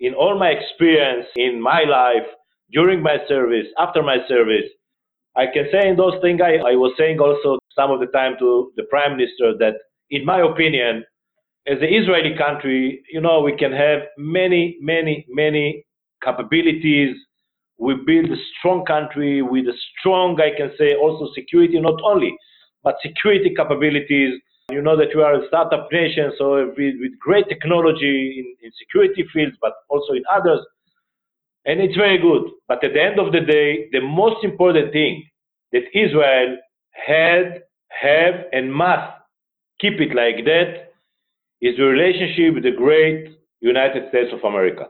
[0.00, 2.26] in all my experience in my life,
[2.72, 4.68] during my service, after my service,
[5.36, 8.34] I can say in those things I, I was saying also some of the time
[8.38, 9.74] to the prime minister that
[10.10, 11.04] in my opinion,
[11.68, 15.84] as an Israeli country, you know, we can have many, many, many
[16.24, 17.16] capabilities.
[17.78, 22.36] We build a strong country with a strong, I can say, also security, not only,
[22.82, 24.40] but security capabilities.
[24.70, 28.72] You know that we are a startup nation, so with, with great technology in, in
[28.78, 30.60] security fields, but also in others
[31.66, 32.50] and it's very good.
[32.68, 35.28] But at the end of the day, the most important thing
[35.72, 36.56] that Israel
[36.90, 39.12] had, have, and must
[39.80, 40.85] keep it like that
[41.66, 43.20] is the relationship with the great
[43.60, 44.86] United States of America.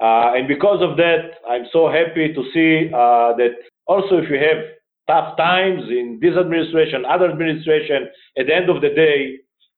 [0.00, 3.52] Uh, and because of that, I'm so happy to see uh, that
[3.86, 4.60] also if you have
[5.06, 9.36] tough times in this administration, other administration, at the end of the day,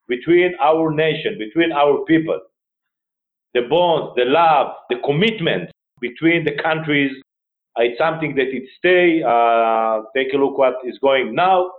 [0.09, 2.39] between our nation, between our people,
[3.55, 7.13] the bonds, the love, the commitment between the countries,
[7.79, 9.23] uh, it's something that it stay.
[9.23, 11.71] Uh, take a look what is going now.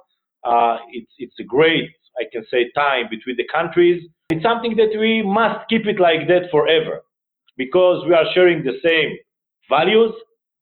[0.43, 1.89] Uh, it's it's a great,
[2.19, 4.03] I can say, time between the countries.
[4.29, 7.01] It's something that we must keep it like that forever
[7.57, 9.17] because we are sharing the same
[9.69, 10.13] values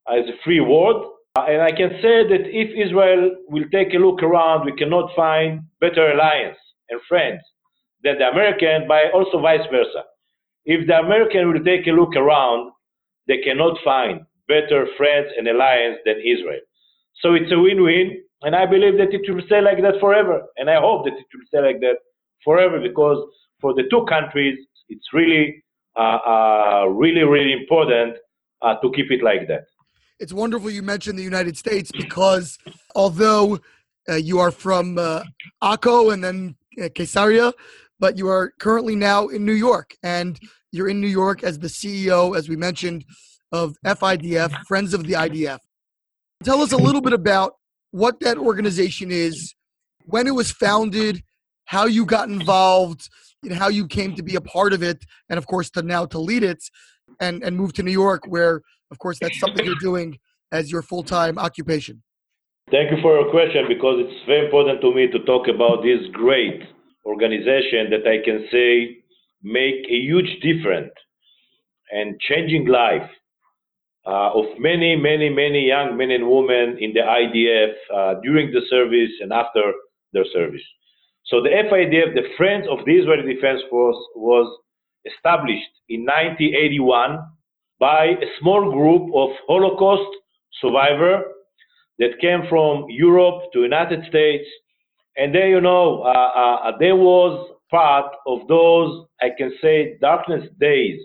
[0.08, 1.06] as a free world.
[1.36, 5.62] And I can say that if Israel will take a look around, we cannot find
[5.80, 6.58] better alliance
[6.90, 7.42] and friends
[8.04, 10.04] than the American, but also vice versa.
[10.66, 12.72] If the American will take a look around,
[13.28, 16.60] they cannot find better friends and alliance than Israel.
[17.22, 20.44] So it's a win-win, and I believe that it will stay like that forever.
[20.58, 21.98] And I hope that it will stay like that
[22.44, 23.18] forever because
[23.60, 24.58] for the two countries,
[24.90, 25.64] it's really
[25.98, 28.16] uh, uh, really, really important
[28.62, 29.66] uh, to keep it like that.
[30.20, 32.58] It's wonderful you mentioned the United States because
[32.96, 33.60] although
[34.08, 34.96] you are from
[35.64, 36.56] Akko and then
[36.96, 37.54] Caesarea,
[38.00, 40.40] but you are currently now in New York, and
[40.72, 43.04] you're in New York as the CEO, as we mentioned,
[43.52, 45.60] of FIDF, Friends of the IDF.
[46.44, 47.54] Tell us a little bit about
[47.92, 49.54] what that organization is,
[50.06, 51.24] when it was founded,
[51.66, 53.10] how you got involved,
[53.44, 56.06] and how you came to be a part of it, and of course to now
[56.06, 56.64] to lead it,
[57.20, 60.18] and and move to New York, where of course that's something you're doing
[60.52, 62.02] as your full time occupation.
[62.72, 66.00] Thank you for your question because it's very important to me to talk about this
[66.14, 66.62] great
[67.06, 69.04] organization that I can say
[69.44, 70.94] make a huge difference
[71.92, 73.10] and changing life
[74.06, 78.62] uh, of many, many, many young men and women in the IDF uh, during the
[78.70, 79.74] service and after
[80.14, 80.64] their service.
[81.26, 84.48] So the FIDF, the Friends of the Israeli Defense Force, was
[85.06, 87.20] established in 1981
[87.80, 90.18] by a small group of Holocaust
[90.60, 91.26] survivors
[92.00, 94.46] that came from Europe to United States,
[95.16, 100.48] and they, you know, uh, uh, they was part of those, I can say, darkness
[100.60, 101.00] days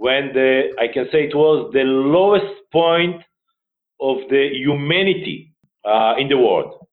[0.00, 3.20] when the, I can say it was the lowest point
[4.00, 5.52] of the humanity
[5.84, 6.86] uh, in the world.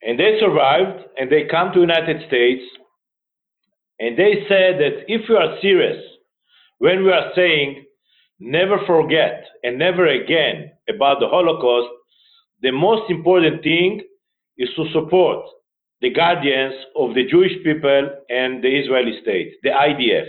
[0.00, 2.62] And they survived and they come to United States
[3.98, 6.00] and they said that if we are serious
[6.78, 7.84] when we are saying
[8.38, 11.88] never forget and never again about the Holocaust,
[12.62, 14.00] the most important thing
[14.56, 15.44] is to support
[16.02, 20.28] the guardians of the Jewish people and the Israeli state, the IDF.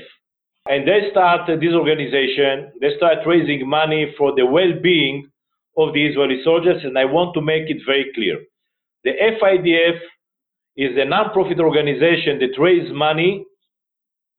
[0.70, 5.28] And they started this organization, they started raising money for the well-being
[5.78, 8.40] of the Israeli soldiers, and I want to make it very clear.
[9.04, 10.00] The FIDF
[10.78, 13.44] is a non-profit organization that raises money,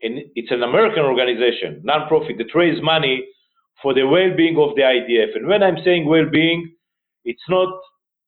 [0.01, 3.27] and it's an American organization, non-profit, that raises money
[3.83, 5.37] for the well-being of the IDF.
[5.37, 6.73] And when I'm saying well-being,
[7.25, 7.69] it's not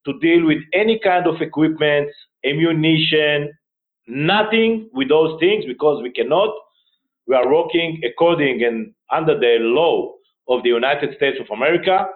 [0.06, 2.10] to deal with any kind of equipment,
[2.44, 3.52] ammunition,
[4.06, 6.54] nothing with those things because we cannot.
[7.26, 10.14] We are working according and under the law
[10.48, 12.06] of the United States of America.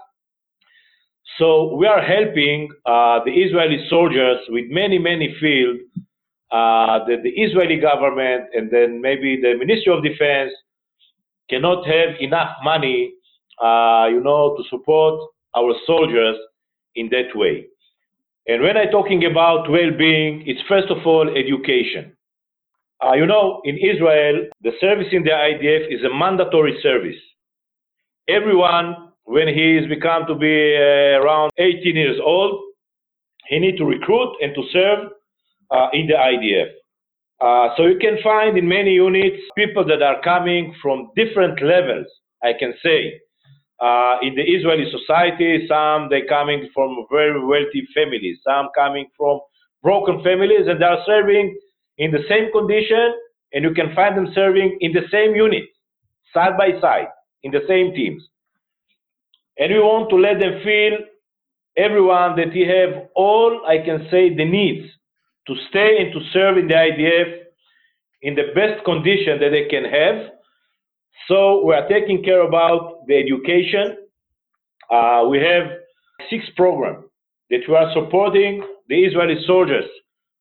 [1.39, 5.81] So we are helping uh, the Israeli soldiers with many, many fields
[6.51, 10.53] uh, that the Israeli government and then maybe the Ministry of Defense
[11.49, 13.13] cannot have enough money,
[13.63, 15.21] uh, you know, to support
[15.57, 16.37] our soldiers
[16.95, 17.67] in that way.
[18.47, 22.17] And when I'm talking about well-being, it's first of all education.
[23.05, 27.21] Uh, you know, in Israel, the service in the IDF is a mandatory service.
[28.29, 32.63] Everyone when he is become to be uh, around 18 years old,
[33.49, 35.11] he need to recruit and to serve
[35.71, 36.71] uh, in the IDF.
[37.41, 42.07] Uh, so you can find in many units people that are coming from different levels,
[42.43, 43.21] I can say.
[43.81, 49.41] Uh, in the Israeli society, some they coming from very wealthy families, some coming from
[49.83, 51.57] broken families, and they are serving
[51.99, 53.15] in the same condition,
[53.53, 55.65] and you can find them serving in the same unit,
[56.33, 57.09] side by side,
[57.43, 58.23] in the same teams.
[59.59, 60.99] And we want to let them feel,
[61.77, 64.89] everyone, that he have all, I can say, the needs
[65.49, 67.43] to stay and to serve in the IDF
[68.23, 70.33] in the best condition that they can have.
[71.27, 73.97] So we are taking care about the education.
[74.91, 75.67] Uh, we have
[76.31, 77.05] six programs
[77.51, 79.85] that we are supporting the Israeli soldiers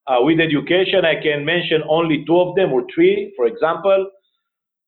[0.08, 1.06] uh, with education.
[1.06, 3.34] I can mention only two of them or three.
[3.36, 4.10] For example,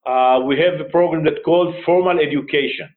[0.06, 2.90] uh, we have a program that's called formal education.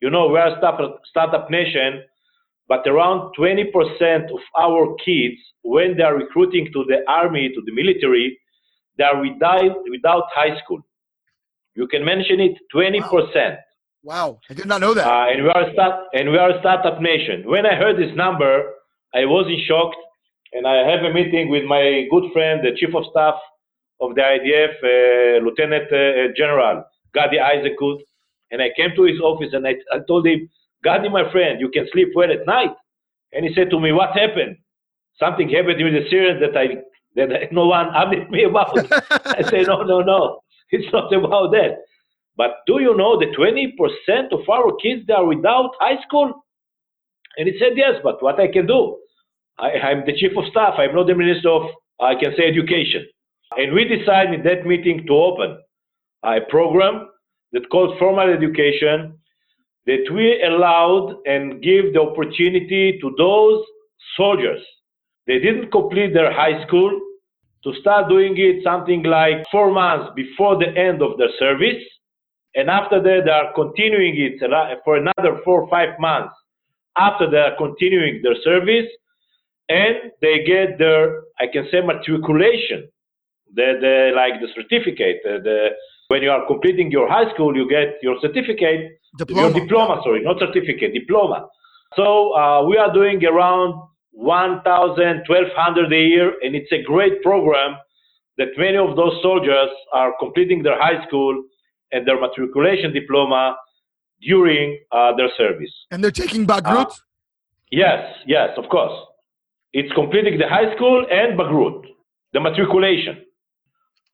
[0.00, 2.02] You know, we're a startup, startup nation,
[2.68, 7.72] but around 20% of our kids, when they are recruiting to the army, to the
[7.72, 8.38] military,
[8.98, 10.80] they are without, without high school.
[11.74, 13.02] You can mention it 20%.
[13.02, 13.56] Wow.
[14.02, 14.40] wow.
[14.50, 15.06] I did not know that.
[15.06, 17.42] Uh, and, we are start, and we are a startup nation.
[17.46, 18.72] When I heard this number,
[19.14, 19.92] I was in shock.
[20.56, 23.34] And I have a meeting with my good friend, the chief of staff
[24.00, 26.82] of the IDF, uh, Lieutenant uh, General
[27.14, 27.98] Gadi Eisenkot.
[28.50, 30.48] And I came to his office and I, I told him,
[30.82, 32.72] Gadi, my friend, you can sleep well at night.
[33.34, 34.56] And he said to me, What happened?
[35.20, 36.80] Something happened with the Syrians that I
[37.16, 38.78] that no one updated me about.
[39.26, 40.40] I say, No, no, no.
[40.70, 41.82] It's not about that.
[42.34, 46.32] But do you know that 20% of our kids they are without high school?
[47.36, 48.96] And he said, Yes, but what I can do?
[49.58, 50.74] I, am the chief of staff.
[50.78, 53.06] I'm not the minister of, I can say, education.
[53.56, 55.58] And we decided in that meeting to open
[56.22, 57.08] a program
[57.52, 59.18] that called formal education
[59.86, 63.64] that we allowed and give the opportunity to those
[64.16, 64.60] soldiers.
[65.26, 67.00] They didn't complete their high school
[67.64, 71.82] to start doing it something like four months before the end of their service.
[72.54, 74.40] And after that, they are continuing it
[74.84, 76.34] for another four or five months
[76.96, 78.86] after they are continuing their service.
[79.68, 82.88] And they get their, I can say, matriculation,
[83.54, 85.68] the, the, like the certificate, the, the
[86.08, 89.42] when you are completing your high school, you get your certificate, diploma.
[89.42, 91.48] your diploma, sorry, not certificate, diploma.
[91.96, 93.74] So uh, we are doing around
[94.12, 97.76] 1,000, 1,200 a year, and it's a great program
[98.38, 101.42] that many of those soldiers are completing their high school
[101.92, 103.56] and their matriculation diploma
[104.22, 105.72] during uh, their service.
[105.90, 106.86] And they're taking Bagrut?
[106.86, 106.94] Uh,
[107.70, 108.92] yes, yes, of course.
[109.78, 111.82] It's completing the high school and Bagrut,
[112.32, 113.18] the matriculation.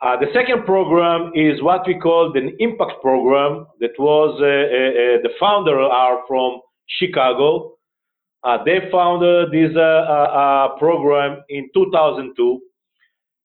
[0.00, 4.48] Uh, the second program is what we call the impact program that was uh, uh,
[4.48, 6.60] uh the founder are from
[6.98, 7.76] Chicago.
[8.42, 12.60] Uh, they founded this uh, program in 2002.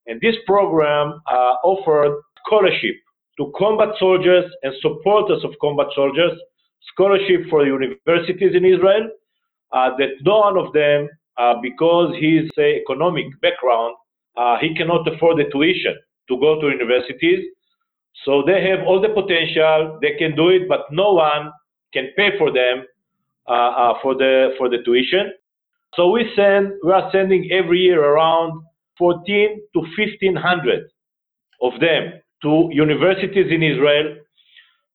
[0.08, 1.20] And this program
[1.62, 2.96] offered scholarship
[3.38, 6.32] to combat soldiers and supporters of combat soldiers,
[6.92, 9.08] scholarship for universities in Israel,
[9.70, 11.08] that none of them,
[11.62, 13.94] because his economic background,
[14.60, 15.96] he cannot afford the tuition
[16.28, 17.44] to go to universities.
[18.24, 21.52] So they have all the potential, they can do it, but no one
[21.92, 22.84] can pay for them
[23.48, 25.32] uh, uh, for the for the tuition.
[25.94, 28.62] So we send we are sending every year around
[28.98, 30.84] 14 to 1500
[31.62, 32.12] of them
[32.42, 34.16] to universities in Israel.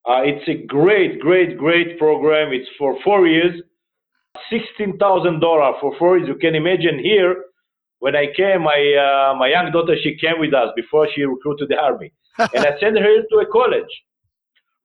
[0.06, 2.52] Uh, it's a great, great, great program.
[2.52, 3.60] It's for four years,
[4.52, 6.28] $16,000 for four years.
[6.28, 7.36] You can imagine here
[8.04, 11.68] when I came, my uh, my young daughter she came with us before she recruited
[11.70, 13.92] the army, and I sent her to a college.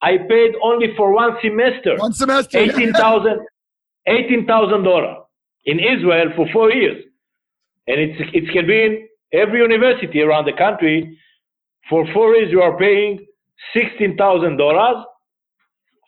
[0.02, 1.98] I paid only for one semester.
[1.98, 2.58] One semester.
[2.58, 3.40] Eighteen thousand.
[4.08, 5.18] Eighteen thousand dollars
[5.66, 7.04] in Israel for four years,
[7.88, 11.18] and it's it can be in every university around the country.
[11.90, 13.26] For four years, you are paying
[13.76, 15.04] sixteen thousand dollars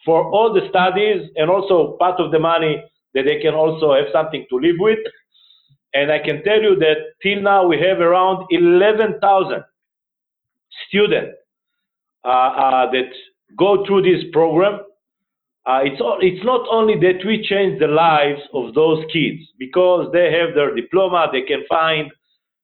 [0.06, 2.82] for all the studies, and also part of the money
[3.14, 5.00] that they can also have something to live with.
[5.94, 9.64] And I can tell you that till now we have around 11,000
[10.88, 11.36] students
[12.24, 13.10] uh, uh, that
[13.58, 14.80] go through this program.
[15.66, 20.32] Uh, it's, it's not only that we change the lives of those kids because they
[20.32, 22.12] have their diploma, they can find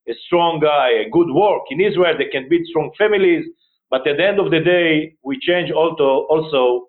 [0.08, 1.64] a strong, uh, a good work.
[1.70, 3.45] In Israel, they can build strong families,
[3.89, 6.87] but at the end of the day, we change also, also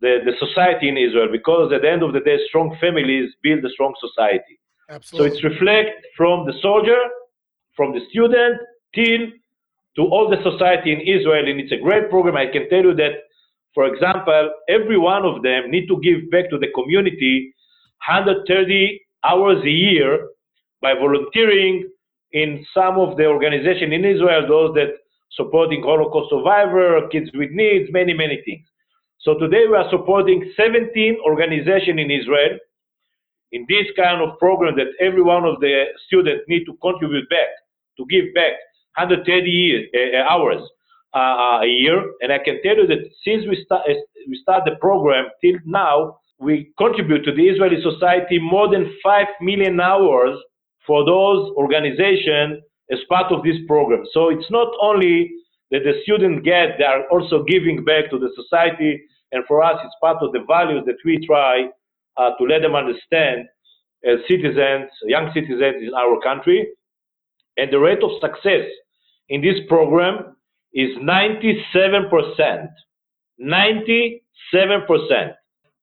[0.00, 3.64] the, the society in Israel because at the end of the day, strong families build
[3.64, 4.58] a strong society.
[4.88, 5.30] Absolutely.
[5.30, 7.00] So it's reflect from the soldier,
[7.74, 8.60] from the student,
[8.94, 9.28] till
[9.96, 12.36] to all the society in Israel, and it's a great program.
[12.36, 13.14] I can tell you that,
[13.74, 17.54] for example, every one of them need to give back to the community
[18.06, 20.28] 130 hours a year
[20.82, 21.88] by volunteering
[22.32, 24.90] in some of the organization in Israel, those that
[25.32, 28.66] supporting Holocaust survivor, kids with needs, many, many things.
[29.26, 32.60] So today we are supporting 17 organizations in Israel
[33.50, 37.50] in this kind of program that every one of the students need to contribute back,
[37.98, 38.52] to give back
[38.94, 40.62] 130 years, uh, hours
[41.12, 42.04] uh, a year.
[42.20, 43.94] And I can tell you that since we start, uh,
[44.28, 49.26] we start the program till now, we contribute to the Israeli society more than 5
[49.40, 50.38] million hours
[50.86, 52.62] for those organizations
[52.92, 54.04] as part of this program.
[54.12, 55.32] So it's not only
[55.72, 59.02] that the students get, they are also giving back to the society.
[59.32, 61.66] And for us, it's part of the values that we try
[62.16, 63.46] uh, to let them understand
[64.04, 66.68] as citizens, young citizens in our country.
[67.56, 68.66] And the rate of success
[69.28, 70.36] in this program
[70.72, 72.68] is 97%.
[73.40, 74.20] 97%.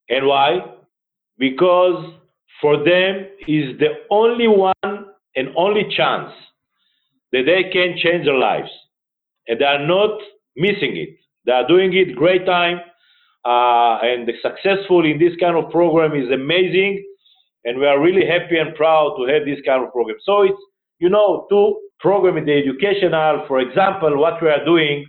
[0.08, 0.60] And why?
[1.38, 2.14] Because
[2.60, 4.74] for them is the only one
[5.36, 6.30] and only chance
[7.32, 8.70] that they can change their lives.
[9.48, 10.18] and they are not
[10.56, 11.10] missing it.
[11.44, 12.80] They are doing it great time,
[13.44, 17.04] uh, and the successful in this kind of program is amazing,
[17.64, 20.16] and we are really happy and proud to have this kind of program.
[20.22, 20.58] So it's
[20.98, 25.06] you know to program the educational, for example, what we are doing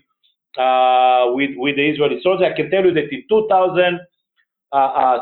[0.57, 2.51] uh, with with the Israeli soldiers.
[2.51, 3.99] I can tell you that in 2017,
[4.71, 5.19] uh,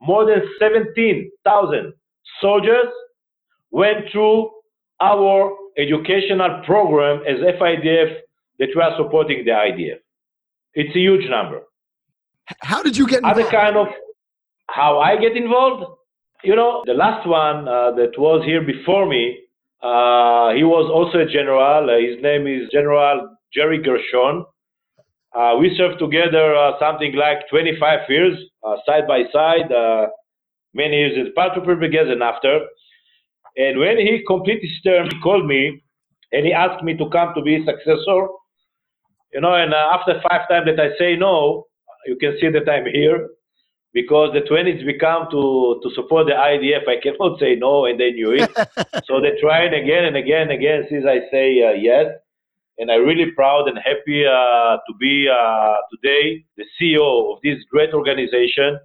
[0.00, 1.92] more than 17,000
[2.40, 2.88] soldiers
[3.70, 4.50] went through
[5.00, 8.16] our educational program as FIDF
[8.58, 10.01] that we are supporting the IDF.
[10.74, 11.62] It's a huge number.
[12.60, 13.40] How did you get involved?
[13.40, 13.86] Other kind of
[14.68, 15.84] how I get involved?
[16.44, 19.38] You know, the last one uh, that was here before me,
[19.82, 21.88] uh, he was also a general.
[21.88, 24.44] Uh, his name is General Jerry Gershon.
[25.34, 29.70] Uh, we served together uh, something like 25 years, uh, side by side,
[30.74, 32.60] many years in the paratrooper brigade and after.
[33.56, 35.82] And when he completed his term, he called me
[36.32, 38.28] and he asked me to come to be his successor.
[39.32, 41.66] You know, and uh, after five times that I say no,
[42.06, 43.28] you can see that I'm here
[43.94, 46.88] because the 20s become to, to support the IDF.
[46.88, 48.50] I cannot say no, and they knew it.
[49.04, 52.06] so they tried again and again and again since I say uh, yes.
[52.78, 57.58] And I'm really proud and happy uh, to be uh, today the CEO of this
[57.70, 58.78] great organization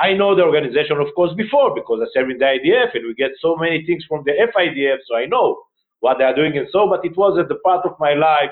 [0.00, 3.14] I know the organization, of course, before because I served in the IDF and we
[3.14, 5.62] get so many things from the FIDF, so I know
[6.00, 6.88] what they are doing and so.
[6.88, 8.50] But it was at the part of my life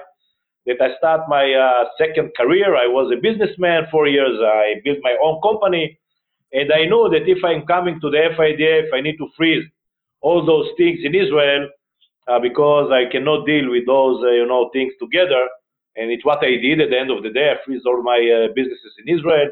[0.67, 2.77] that I start my uh, second career.
[2.77, 4.39] I was a businessman for years.
[4.41, 5.99] I built my own company,
[6.53, 9.65] and I know that if I'm coming to the FIDF, I need to freeze
[10.21, 11.69] all those things in Israel
[12.29, 15.49] uh, because I cannot deal with those, uh, you know, things together.
[15.97, 17.53] And it's what I did at the end of the day.
[17.53, 19.51] I freeze all my uh, businesses in Israel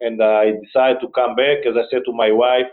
[0.00, 1.58] and I decided to come back.
[1.66, 2.66] As I said to my wife,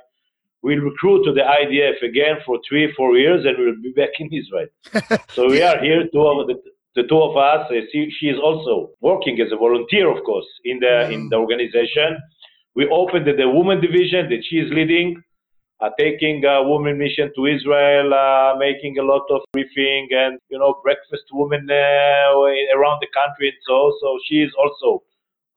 [0.61, 4.29] we'll recruit to the IDF again for three, four years, and we'll be back in
[4.33, 4.67] Israel.
[5.29, 6.55] so we are here, two of the,
[6.95, 7.65] the two of us.
[7.69, 11.35] Uh, she, she, is also working as a volunteer, of course, in the in the
[11.35, 12.17] organization.
[12.75, 15.21] We opened the, the women division that she is leading.
[15.81, 20.57] Uh, taking a women mission to Israel, uh, making a lot of briefing and you
[20.57, 23.91] know breakfast women uh, around the country and so.
[23.99, 25.03] So she is also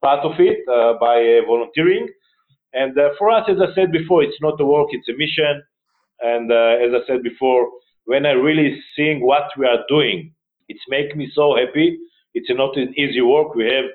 [0.01, 2.07] part of it uh, by uh, volunteering.
[2.73, 5.63] And uh, for us, as I said before, it's not a work, it's a mission.
[6.19, 7.69] And as I said before,
[8.05, 10.33] when I really seeing what we are doing,
[10.67, 11.97] it's making me so happy.
[12.33, 13.55] It's not an easy work.
[13.55, 13.85] We have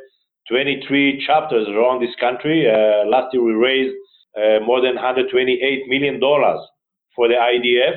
[0.48, 2.68] 23 chapters around this country.
[2.68, 3.94] Uh, last year we raised
[4.36, 6.60] uh, more than 128 million dollars
[7.14, 7.96] for the IDF,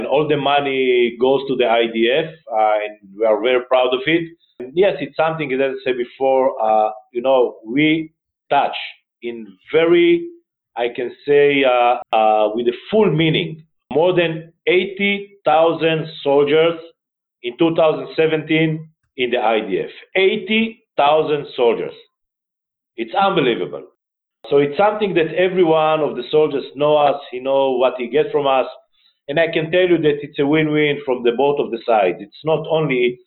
[0.00, 4.00] and all the money goes to the IDF, uh, and we are very proud of
[4.06, 4.28] it
[4.60, 6.54] And yes, it's something that I said before.
[6.62, 8.12] Uh, you know, we
[8.50, 8.76] touch
[9.22, 10.28] in very,
[10.76, 16.78] I can say, uh, uh, with a full meaning, more than 80,000 soldiers
[17.44, 19.90] in 2017 in the IDF.
[20.16, 21.92] 80,000 soldiers.
[22.96, 23.86] It's unbelievable.
[24.50, 27.20] So it's something that every one of the soldiers know us.
[27.30, 28.66] He know what he gets from us,
[29.28, 32.18] and I can tell you that it's a win-win from the both of the sides.
[32.20, 33.18] It's not only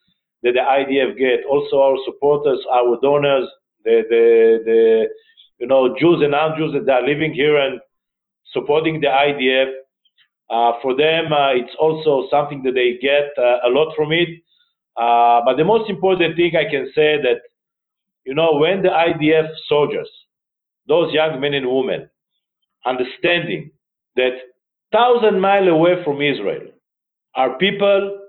[0.44, 1.46] that the IDF get.
[1.50, 3.50] Also, our supporters, our donors,
[3.84, 5.06] the, the, the
[5.60, 7.80] you know, Jews and non-Jews that are living here and
[8.54, 9.72] supporting the IDF.
[10.50, 14.30] Uh, for them, uh, it's also something that they get uh, a lot from it.
[14.96, 17.42] But the most important thing I can say that,
[18.26, 20.10] you know, when the IDF soldiers,
[20.88, 22.10] those young men and women,
[22.86, 23.72] understanding
[24.16, 24.32] that
[24.92, 26.68] thousand miles away from Israel
[27.36, 28.20] are people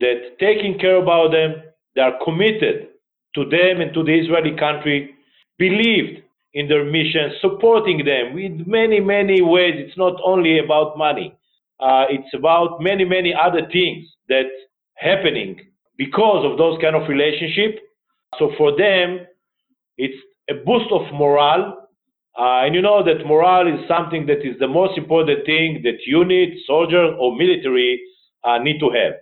[0.00, 1.62] that taking care about them,
[1.94, 2.88] they are committed
[3.34, 5.14] to them and to the Israeli country,
[5.58, 6.22] believed
[6.54, 9.74] in their mission, supporting them with many, many ways.
[9.76, 11.36] It's not only about money.
[11.80, 14.44] Uh, it's about many, many other things that
[14.96, 15.58] happening
[15.96, 17.78] because of those kind of relationship.
[18.38, 19.26] So for them,
[19.96, 20.16] it's
[20.50, 21.76] a boost of morale.
[22.38, 25.98] Uh, and you know that morale is something that is the most important thing that
[26.06, 28.00] unit, soldier, or military
[28.44, 29.14] uh, need to have.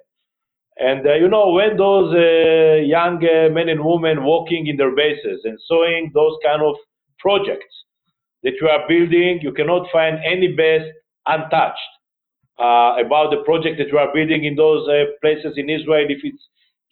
[0.79, 4.95] And uh, you know, when those uh, young uh, men and women working in their
[4.95, 6.75] bases and sewing those kind of
[7.19, 7.75] projects
[8.43, 10.87] that you are building, you cannot find any base
[11.27, 11.81] untouched
[12.59, 16.07] about the project that you are building in those uh, places in Israel.
[16.09, 16.43] If it's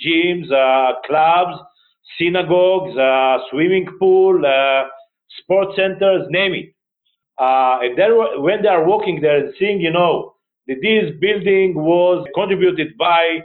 [0.05, 1.59] gyms, uh, clubs,
[2.19, 2.95] synagogues,
[3.51, 4.41] swimming pool,
[5.43, 6.75] sports centers, name it.
[7.39, 10.35] and then when they are walking there and seeing, you know,
[10.69, 13.43] that this building was contributed by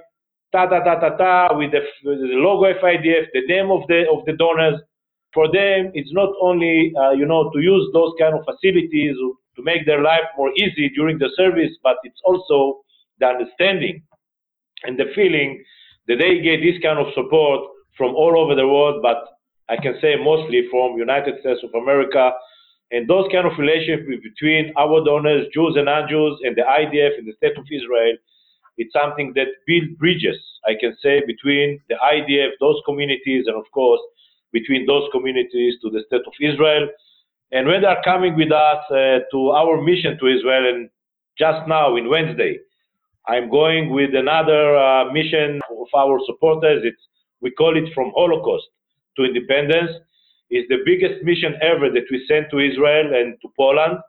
[0.51, 4.26] ta ta ta ta ta with the, the logo FIDF, the name of the of
[4.26, 4.80] the donors.
[5.34, 9.15] For them, it's not only uh, you know to use those kind of facilities
[9.56, 12.82] to make their life more easy during the service, but it's also
[13.20, 14.02] the understanding
[14.84, 15.64] and the feeling
[16.08, 17.62] that they get this kind of support
[17.97, 19.24] from all over the world, but
[19.70, 22.32] I can say mostly from United States of America.
[22.91, 27.28] And those kind of relationships between our donors, Jews and non-Jews, and the IDF and
[27.28, 28.18] the State of Israel,
[28.78, 30.38] it's something that builds bridges,
[30.68, 34.02] I can say, between the IDF, those communities, and of course,
[34.52, 36.89] between those communities to the State of Israel.
[37.52, 40.89] And when they are coming with us uh, to our mission to Israel, and
[41.38, 42.60] just now in Wednesday,
[43.28, 46.82] I'm going with another uh, mission of our supporters.
[46.86, 47.02] It's,
[47.41, 48.66] we call it From Holocaust
[49.18, 49.91] to Independence.
[50.49, 53.99] It's the biggest mission ever that we sent to Israel and to Poland.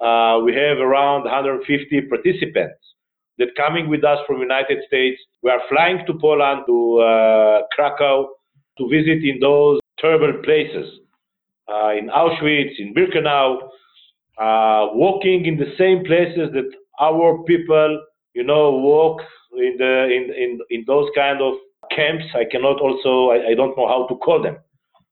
[0.00, 2.78] Uh, we have around 150 participants
[3.38, 5.20] that coming with us from United States.
[5.42, 8.28] We are flying to Poland, to uh, Krakow,
[8.78, 11.00] to visit in those terrible places,
[11.72, 13.56] uh, in Auschwitz, in Birkenau,
[14.38, 18.00] uh, walking in the same places that our people
[18.38, 19.20] you know, walk
[19.56, 21.54] in the in in, in those kind of
[21.90, 22.24] camps.
[22.34, 24.56] I cannot also I, I don't know how to call them.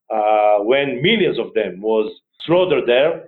[0.09, 2.07] Uh, when millions of them was
[2.47, 3.25] slaughtered there.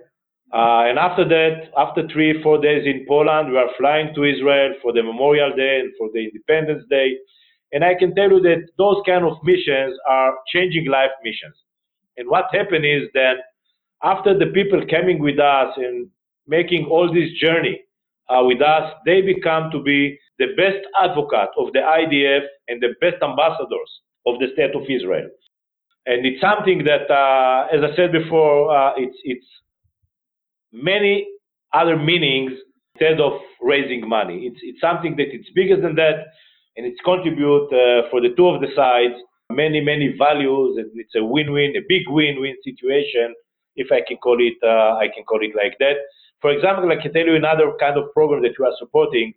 [0.51, 4.73] Uh, and after that, after three, four days in Poland, we are flying to Israel
[4.81, 7.17] for the Memorial Day and for the Independence Day.
[7.73, 11.55] And I can tell you that those kind of missions are changing life missions.
[12.19, 13.37] And what happened is that
[14.03, 16.09] after the people coming with us and
[16.47, 17.79] making all this journey
[18.29, 22.93] uh, with us, they become to be the best advocate of the IDF and the
[22.99, 23.91] best ambassadors
[24.27, 25.29] of the state of Israel.
[26.05, 29.45] And it's something that, uh, as I said before, uh, it's, it's
[30.73, 31.25] many
[31.73, 32.51] other meanings
[32.95, 34.47] instead of raising money.
[34.47, 36.25] It's, it's something that it's bigger than that,
[36.75, 39.15] and it's contribute uh, for the two of the sides
[39.51, 43.33] many, many values, and it's a win-win, a big win-win situation,
[43.75, 45.95] if I can call it, uh, I can call it like that.
[46.41, 49.33] For example, I can tell you another kind of program that you are supporting,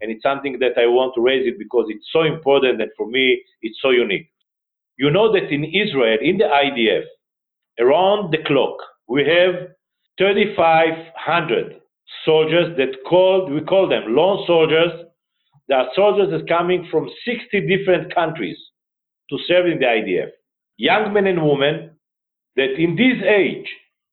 [0.00, 3.06] and it's something that I want to raise it because it's so important and for
[3.06, 4.28] me it's so unique.
[4.98, 7.04] You know that in Israel, in the IDF,
[7.78, 8.76] around the clock,
[9.08, 9.70] we have
[10.18, 11.80] 3,500
[12.24, 14.92] soldiers that called, we call them lone soldiers.
[15.68, 18.58] They are soldiers that coming from 60 different countries
[19.32, 20.28] to serve in the IDF.
[20.76, 21.90] Young men and women
[22.56, 23.68] that in this age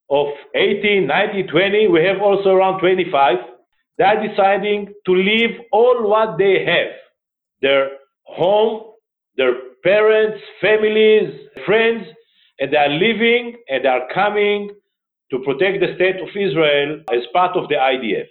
[0.10, 3.36] of 18, 19, 20, we have also around 25,
[3.98, 6.94] they are deciding to leave all what they have
[7.62, 7.90] their
[8.24, 8.94] home,
[9.36, 9.54] their
[9.84, 11.30] parents, families,
[11.66, 12.06] friends,
[12.60, 14.72] and they are living and they are coming
[15.32, 18.28] to protect the state of Israel as part of the IDF.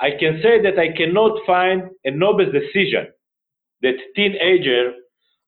[0.00, 3.08] I can say that I cannot find a noble decision
[3.82, 4.92] that teenager,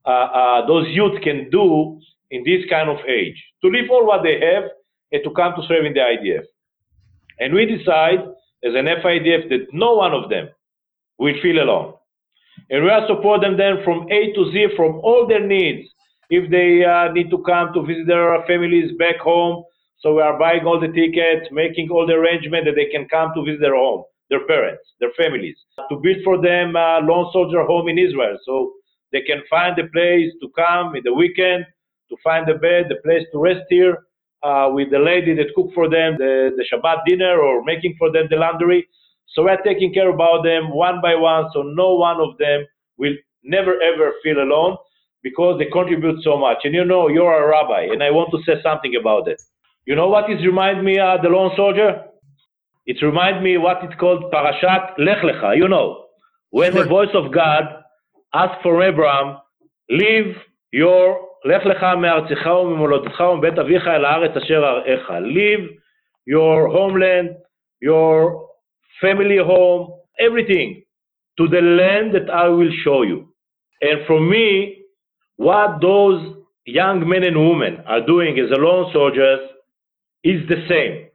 [0.04, 3.42] those youth can do in this kind of age.
[3.62, 4.64] To leave all what they have
[5.12, 6.44] and to come to serve in the IDF.
[7.38, 8.20] And we decide
[8.64, 10.48] as an FIDF that no one of them
[11.18, 11.94] will feel alone.
[12.70, 15.88] And we are supporting them from A to Z from all their needs.
[16.28, 19.64] If they uh, need to come to visit their families back home,
[19.98, 23.32] so we are buying all the tickets, making all the arrangement that they can come
[23.34, 25.56] to visit their home, their parents, their families.
[25.90, 28.72] To build for them a lone soldier home in Israel, so
[29.12, 31.66] they can find a place to come in the weekend,
[32.08, 34.06] to find a bed, a place to rest here,
[34.42, 38.10] uh, with the lady that cook for them the, the Shabbat dinner or making for
[38.10, 38.88] them the laundry.
[39.34, 43.14] So we're taking care about them one by one, so no one of them will
[43.44, 44.76] never ever feel alone
[45.22, 46.58] because they contribute so much.
[46.64, 49.40] And you know, you're a rabbi, and I want to say something about it.
[49.86, 52.04] You know what it remind me, uh, the lone soldier?
[52.86, 55.56] It remind me what it's called Parashat Lech Lecha.
[55.56, 56.06] You know,
[56.50, 57.79] when the voice of God
[58.33, 59.37] asked for Abraham,
[59.89, 60.35] leave
[60.71, 65.09] your לך לך מארצך וממולדתך ומבית אביך אל הארץ אשר אראך.
[65.09, 65.69] Leave
[66.27, 67.29] your homeland,
[67.83, 68.45] your
[69.01, 70.81] family home, everything
[71.37, 73.19] to the land that I will show you.
[73.81, 74.81] And for me,
[75.37, 76.21] what those
[76.65, 79.41] young men and women are doing as lone soldiers
[80.23, 81.07] is the same.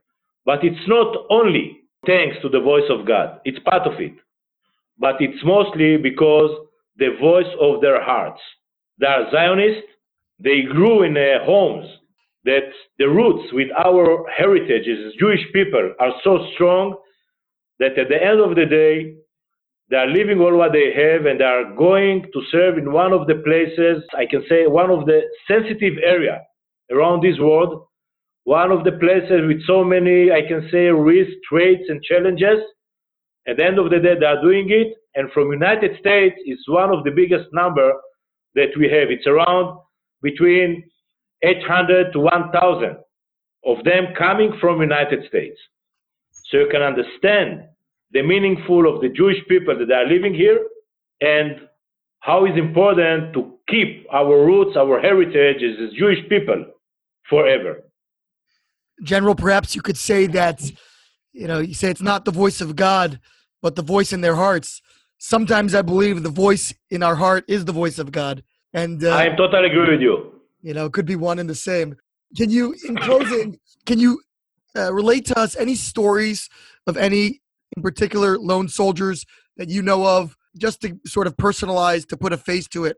[0.44, 4.14] But it's not only thanks to the voice of God, it's part of it.
[4.98, 6.50] But it's mostly because
[6.97, 8.41] the voice of their hearts.
[8.99, 9.89] They are Zionists,
[10.39, 11.15] they grew in
[11.45, 11.87] homes
[12.45, 12.69] that
[12.99, 16.95] the roots with our heritage as Jewish people are so strong
[17.79, 19.15] that at the end of the day,
[19.89, 23.13] they are leaving all what they have and they are going to serve in one
[23.13, 26.41] of the places, I can say one of the sensitive area
[26.91, 27.85] around this world,
[28.45, 32.59] one of the places with so many, I can say, risks, traits, and challenges.
[33.47, 34.93] At the end of the day, they are doing it.
[35.15, 37.93] And from United States, it's one of the biggest number
[38.55, 39.09] that we have.
[39.09, 39.79] It's around
[40.21, 40.83] between
[41.41, 42.97] 800 to 1,000
[43.65, 45.57] of them coming from United States.
[46.45, 47.63] So you can understand
[48.11, 50.59] the meaningful of the Jewish people that are living here
[51.21, 51.61] and
[52.19, 56.65] how it's important to keep our roots, our heritage as Jewish people
[57.29, 57.83] forever.
[59.03, 60.61] General, perhaps you could say that,
[61.33, 63.19] you know, you say it's not the voice of God,
[63.61, 64.81] but the voice in their hearts.
[65.27, 68.43] Sometimes I believe the voice in our heart is the voice of God.
[68.73, 70.39] And uh, I totally agree with you.
[70.61, 71.95] You know, it could be one and the same.
[72.37, 73.57] Can you, in closing,
[73.87, 74.21] can you
[74.77, 76.47] uh, relate to us any stories
[76.85, 77.41] of any,
[77.75, 79.25] in particular, lone soldiers
[79.57, 82.97] that you know of, just to sort of personalize, to put a face to it,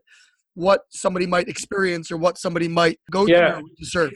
[0.52, 3.54] what somebody might experience or what somebody might go yeah.
[3.54, 4.12] through to serve?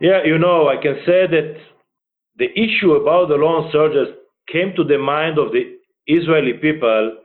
[0.00, 1.56] Yeah, you know, I can say that
[2.38, 4.08] the issue about the lone soldiers
[4.50, 5.77] came to the mind of the
[6.08, 7.18] Israeli people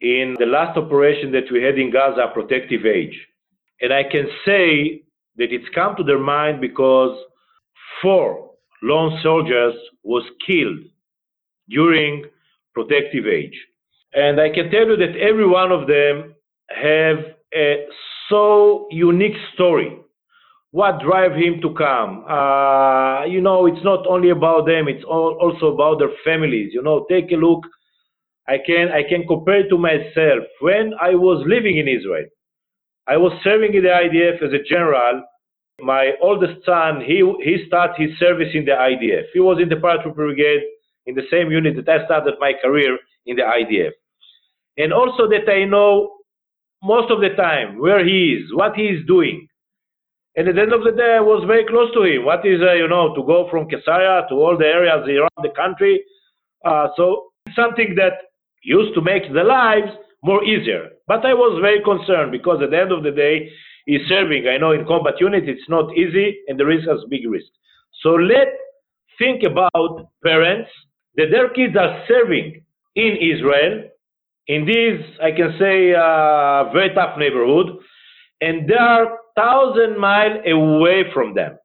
[0.00, 3.18] in the last operation that we had in Gaza, Protective Edge.
[3.80, 5.02] And I can say
[5.36, 7.16] that it's come to their mind because
[8.02, 8.50] four
[8.82, 10.80] lone soldiers was killed
[11.68, 12.24] during
[12.74, 13.58] Protective Edge.
[14.12, 16.34] And I can tell you that every one of them
[16.70, 17.18] have
[17.54, 17.86] a
[18.28, 19.98] so unique story
[20.74, 22.24] what drive him to come.
[22.28, 26.70] Uh, you know, it's not only about them; it's all, also about their families.
[26.74, 27.60] You know, take a look.
[28.48, 30.44] I can I can compare it to myself.
[30.60, 32.26] When I was living in Israel,
[33.06, 35.24] I was serving in the IDF as a general.
[35.80, 39.24] My oldest son, he he started his service in the IDF.
[39.32, 40.62] He was in the paratrooper brigade
[41.06, 43.92] in the same unit that I started my career in the IDF.
[44.76, 46.16] And also that I know
[46.82, 49.48] most of the time where he is, what he is doing
[50.36, 52.24] and at the end of the day, I was very close to him.
[52.24, 55.54] What is, uh, you know, to go from Caesarea to all the areas around the
[55.54, 56.02] country.
[56.64, 58.33] Uh, so something that
[58.64, 59.92] used to make the lives
[60.22, 60.90] more easier.
[61.06, 63.50] But I was very concerned because at the end of the day,
[63.86, 64.48] he's serving.
[64.48, 67.46] I know in combat unit it's not easy and the risk has big risk.
[68.02, 68.50] So let's
[69.18, 70.70] think about parents
[71.16, 72.64] that their kids are serving
[72.96, 73.84] in Israel
[74.46, 77.78] in this, I can say, uh, very tough neighborhood,
[78.40, 81.56] and they are thousand miles away from them.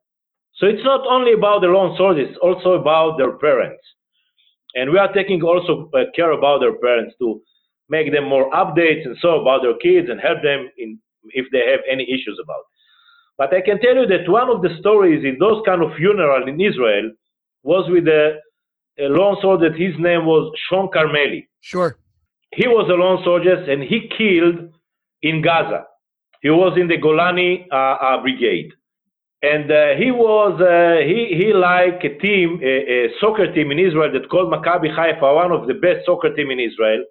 [0.56, 3.84] So it's not only about the lone soldiers, it's also about their parents.
[4.80, 7.42] And we are taking also uh, care about their parents to
[7.90, 11.00] make them more updates and so about their kids and help them in
[11.32, 12.64] if they have any issues about.
[13.38, 16.48] But I can tell you that one of the stories in those kind of funeral
[16.48, 17.12] in Israel
[17.64, 18.38] was with a,
[19.00, 19.72] a lone soldier.
[19.72, 21.48] His name was Sean Carmeli.
[21.62, 21.98] Sure.
[22.54, 24.74] He was a lone soldier and he killed
[25.22, 25.86] in Gaza.
[26.42, 28.72] He was in the Golani uh, uh, brigade,
[29.42, 30.60] and uh, he was
[31.08, 35.34] he he like a team, a, a, soccer team in Israel that called Maccabi Haifa,
[35.34, 37.04] one of the best soccer team in Israel,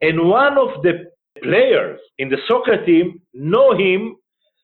[0.00, 1.10] and one of the
[1.42, 4.16] players in the soccer team know him.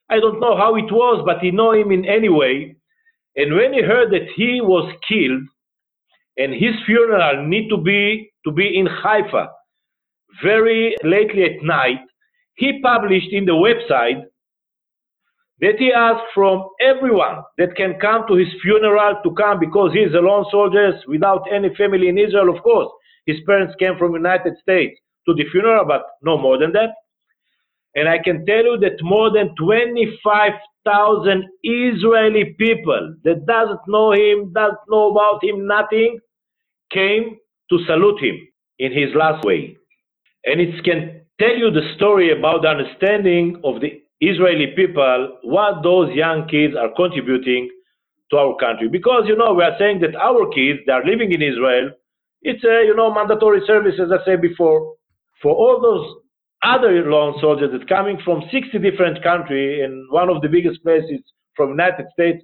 [0.09, 2.75] I don't know how it was, but he know him in any way.
[3.35, 5.43] And when he heard that he was killed,
[6.37, 9.49] and his funeral need to be to be in Haifa
[10.41, 11.99] very lately at night,
[12.55, 14.23] he published in the website
[15.63, 19.99] that he asked from everyone that can come to his funeral to come because he
[19.99, 22.91] is a lone soldier without any family in Israel, of course.
[23.25, 26.89] His parents came from United States to the funeral, but no more than that.
[27.95, 34.51] And I can tell you that more than 25,000 Israeli people that doesn't know him,
[34.51, 36.19] doesn't know about him, nothing,
[36.91, 37.37] came
[37.69, 38.35] to salute him
[38.79, 39.77] in his last way.
[40.45, 45.83] And it can tell you the story about the understanding of the Israeli people, what
[45.83, 47.69] those young kids are contributing
[48.31, 48.87] to our country.
[48.89, 51.91] Because, you know, we are saying that our kids, they are living in Israel,
[52.41, 54.95] it's a, you know, mandatory service, as I said before.
[55.41, 56.05] For all those
[56.63, 61.19] other lone soldiers that coming from 60 different countries, and one of the biggest places
[61.55, 62.43] from United States,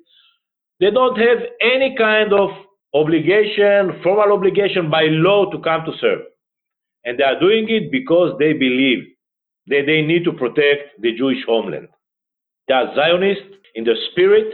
[0.80, 2.50] they don't have any kind of
[2.94, 6.22] obligation, formal obligation by law to come to serve.
[7.06, 9.04] And they are doing it because they believe
[9.70, 11.88] that they need to protect the Jewish homeland.
[12.68, 14.54] They are Zionists in their spirit,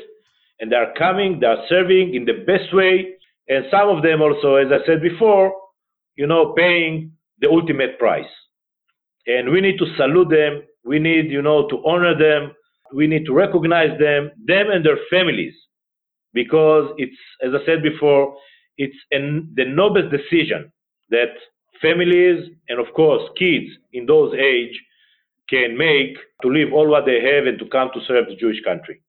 [0.59, 3.15] and they are coming, they are serving in the best way,
[3.49, 5.53] and some of them also, as I said before,
[6.15, 8.25] you know, paying the ultimate price.
[9.27, 10.63] And we need to salute them.
[10.83, 12.53] We need, you know, to honor them.
[12.93, 15.53] We need to recognize them, them and their families,
[16.33, 18.35] because it's, as I said before,
[18.77, 20.71] it's an, the noblest decision
[21.09, 21.29] that
[21.81, 24.79] families and of course kids in those age
[25.49, 28.61] can make to leave all what they have and to come to serve the Jewish
[28.63, 29.01] country.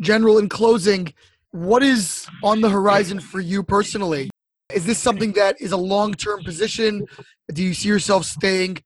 [0.00, 1.12] General, in closing,
[1.50, 4.30] what is on the horizon for you personally?
[4.72, 7.06] Is this something that is a long term position?
[7.52, 8.78] Do you see yourself staying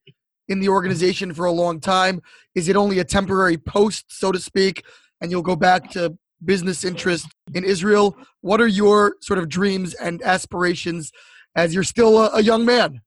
[0.49, 2.21] in the organization for a long time?
[2.55, 4.83] Is it only a temporary post, so to speak,
[5.21, 8.17] and you'll go back to business interest in Israel?
[8.41, 11.11] What are your sort of dreams and aspirations
[11.55, 13.01] as you're still a, a young man?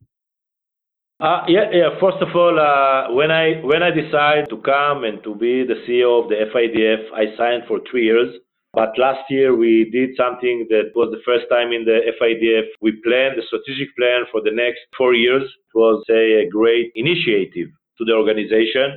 [1.21, 1.91] Uh, yeah, yeah.
[2.01, 5.77] First of all, uh, when I when I decided to come and to be the
[5.87, 8.35] CEO of the FIDF, I signed for three years.
[8.73, 12.68] But last year we did something that was the first time in the FIDF.
[12.81, 15.43] We planned a strategic plan for the next four years.
[15.43, 17.68] It was a, a great initiative
[17.99, 18.97] to the organization.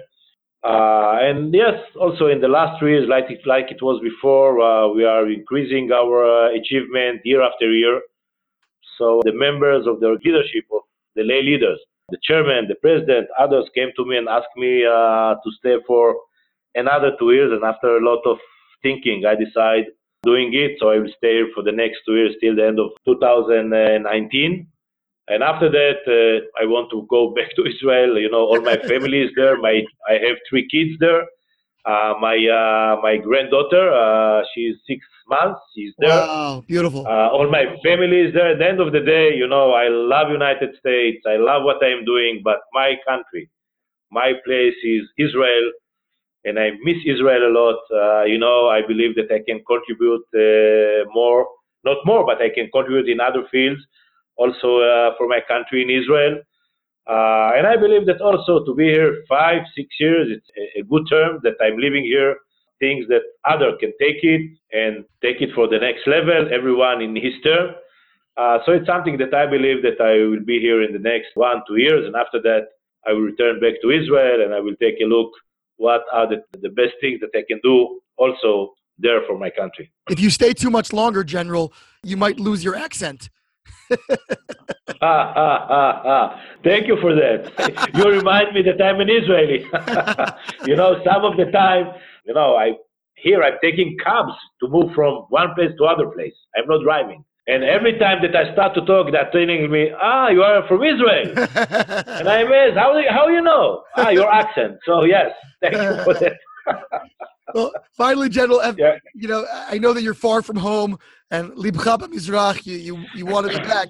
[0.63, 4.61] Uh, and yes, also in the last three years, like it, like it was before,
[4.61, 7.99] uh, we are increasing our uh, achievement year after year.
[8.97, 10.83] So the members of the leadership of
[11.15, 15.35] the lay leaders, the chairman, the president, others came to me and asked me uh,
[15.35, 16.15] to stay for
[16.75, 17.51] another two years.
[17.51, 18.37] And after a lot of
[18.81, 19.87] thinking, I decided
[20.23, 20.77] doing it.
[20.79, 24.67] So I will stay for the next two years till the end of 2019.
[25.29, 28.19] And after that, uh, I want to go back to Israel.
[28.19, 29.57] You know, all my family is there.
[29.57, 31.23] My I have three kids there.
[31.85, 35.59] Uh, my uh, my granddaughter, uh, she's six months.
[35.75, 36.09] She's there.
[36.09, 37.05] Wow, beautiful.
[37.05, 38.51] Uh, all my family is there.
[38.51, 41.21] At the end of the day, you know, I love United States.
[41.27, 43.49] I love what I'm doing, but my country,
[44.11, 45.71] my place is Israel,
[46.45, 47.79] and I miss Israel a lot.
[47.91, 51.47] Uh, you know, I believe that I can contribute uh, more,
[51.83, 53.81] not more, but I can contribute in other fields,
[54.37, 56.39] also uh, for my country in Israel.
[57.05, 60.49] Uh, and I believe that also to be here five, six years, it's
[60.79, 62.37] a, good term that I'm living here.
[62.79, 66.49] Things that other can take it and take it for the next level.
[66.51, 67.75] Everyone in his term.
[68.35, 71.35] Uh, so it's something that I believe that I will be here in the next
[71.35, 72.69] one, two years, and after that
[73.05, 75.29] I will return back to Israel and I will take a look
[75.77, 79.91] what are the, the best things that I can do also there for my country.
[80.09, 81.73] If you stay too much longer, General,
[82.03, 83.29] you might lose your accent.
[85.01, 86.41] Ah, ah, ah, ah.
[86.63, 87.91] Thank you for that.
[87.95, 89.65] you remind me that I'm an Israeli.
[90.65, 91.93] you know, some of the time,
[92.25, 92.73] you know, I
[93.15, 96.33] here I'm taking cabs to move from one place to other place.
[96.57, 97.23] I'm not driving.
[97.47, 100.81] And every time that I start to talk, they're telling me, "Ah, you are from
[100.83, 104.77] Israel," and I'm asked, "How how you know?" Ah, your accent.
[104.85, 106.37] So yes, thank you for that.
[107.53, 108.97] Well, finally, General, yeah.
[109.13, 110.97] you know, I know that you're far from home,
[111.31, 113.89] and Libcha Mizrach, you, you you want to back.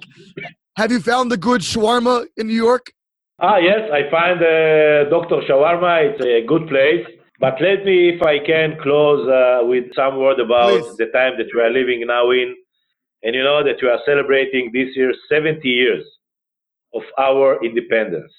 [0.76, 2.92] Have you found the good shawarma in New York?
[3.40, 5.42] Ah, yes, I find uh, Dr.
[5.46, 5.92] Shawarma.
[6.10, 7.04] It's a good place.
[7.40, 10.96] But let me, if I can, close uh, with some word about Please.
[10.96, 12.54] the time that we are living now in
[13.24, 16.04] and you know that we are celebrating this year 70 years
[16.92, 18.32] of our independence.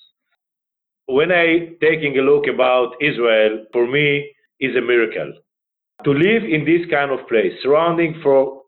[1.07, 5.33] When I taking a look about Israel, for me, is a miracle.
[6.03, 8.61] To live in this kind of place, surrounding for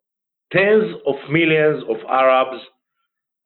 [0.52, 2.62] tens of millions of Arabs,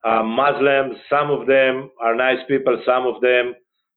[0.04, 3.54] uh, Muslims, some of them are nice people, some of them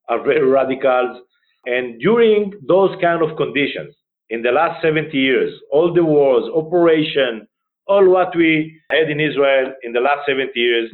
[0.10, 1.22] are very radicals.
[1.66, 3.96] And during those kind of conditions,
[4.30, 7.48] in the last 70 years, all the wars, operation,
[7.88, 10.91] all what we had in Israel in the last 70 years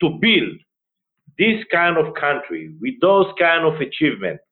[0.00, 0.58] to build
[1.38, 4.42] this kind of country with those kind of achievements.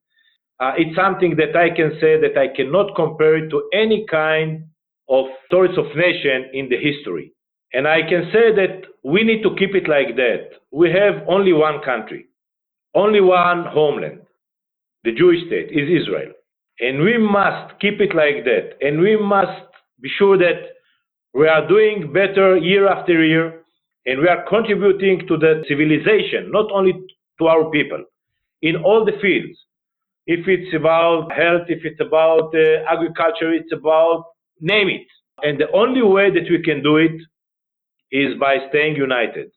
[0.62, 4.64] Uh, it's something that I can say that I cannot compare to any kind
[5.08, 7.32] of stories of nation in the history.
[7.72, 10.50] And I can say that we need to keep it like that.
[10.70, 12.26] We have only one country,
[12.94, 14.20] only one homeland.
[15.02, 16.30] The Jewish state is Israel.
[16.78, 18.78] And we must keep it like that.
[18.86, 19.66] And we must
[20.00, 20.60] be sure that
[21.34, 23.64] we are doing better year after year,
[24.06, 26.92] and we are contributing to the civilization, not only
[27.40, 28.04] to our people,
[28.60, 29.58] in all the fields.
[30.26, 34.24] If it's about health, if it's about uh, agriculture, it's about
[34.60, 35.06] name it.
[35.42, 37.20] And the only way that we can do it
[38.12, 39.50] is by staying united.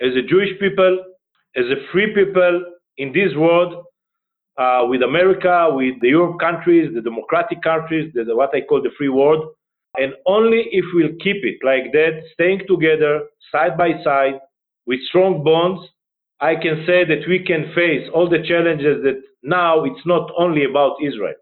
[0.00, 1.04] As a Jewish people,
[1.56, 2.64] as a free people
[2.98, 3.84] in this world,
[4.56, 8.90] uh, with America, with the Europe countries, the democratic countries, the, what I call the
[8.96, 9.54] free world,
[9.96, 14.40] and only if we'll keep it like that, staying together side by side
[14.86, 15.88] with strong bonds,
[16.40, 20.64] I can say that we can face all the challenges that now it's not only
[20.64, 21.34] about Israel.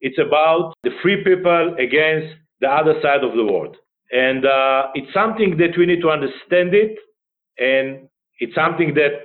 [0.00, 3.76] It's about the free people against the other side of the world.
[4.12, 6.96] And uh, it's something that we need to understand it.
[7.58, 8.08] And
[8.38, 9.24] it's something that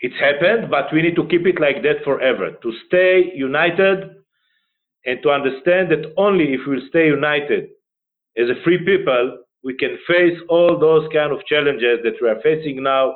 [0.00, 4.10] it's happened, but we need to keep it like that forever, to stay united
[5.04, 7.68] and to understand that only if we'll stay united
[8.38, 12.40] as a free people, we can face all those kind of challenges that we are
[12.42, 13.14] facing now,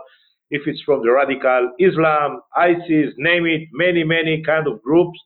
[0.53, 5.19] if it's from the radical Islam, ISIS, name it, many, many kind of groups,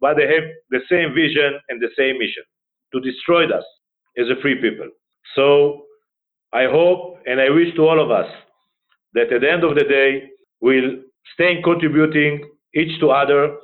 [0.00, 2.42] but they have the same vision and the same mission
[2.92, 3.64] to destroy us
[4.18, 4.88] as a free people.
[5.36, 5.82] So
[6.54, 8.26] I hope and I wish to all of us
[9.12, 10.30] that at the end of the day,
[10.62, 11.02] we'll
[11.34, 13.56] stay contributing each to other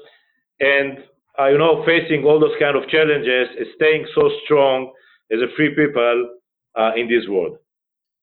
[0.60, 0.98] and,
[1.40, 4.92] uh, you know, facing all those kind of challenges, staying so strong
[5.32, 6.36] as a free people
[6.78, 7.56] uh, in this world.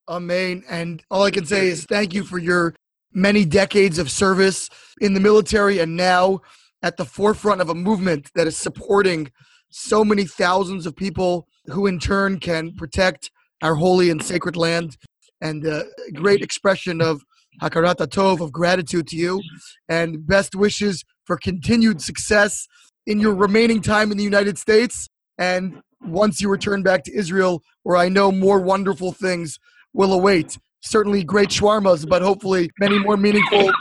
[0.08, 0.64] Amen.
[0.70, 2.76] And all I can say is thank you for your
[3.14, 4.70] many decades of service
[5.02, 6.42] in the military and now
[6.82, 9.32] at the forefront of a movement that is supporting
[9.70, 14.98] so many thousands of people who in turn can protect our holy and sacred land.
[15.42, 17.24] And a great expression of
[17.62, 19.42] hakarat tov of gratitude to you
[19.90, 22.68] and best wishes for continued success
[23.06, 25.10] in your remaining time in the United States.
[25.38, 29.60] And once you return back to Israel where I know more wonderful things
[29.94, 33.72] will await certainly great shawarmas but hopefully many more meaningful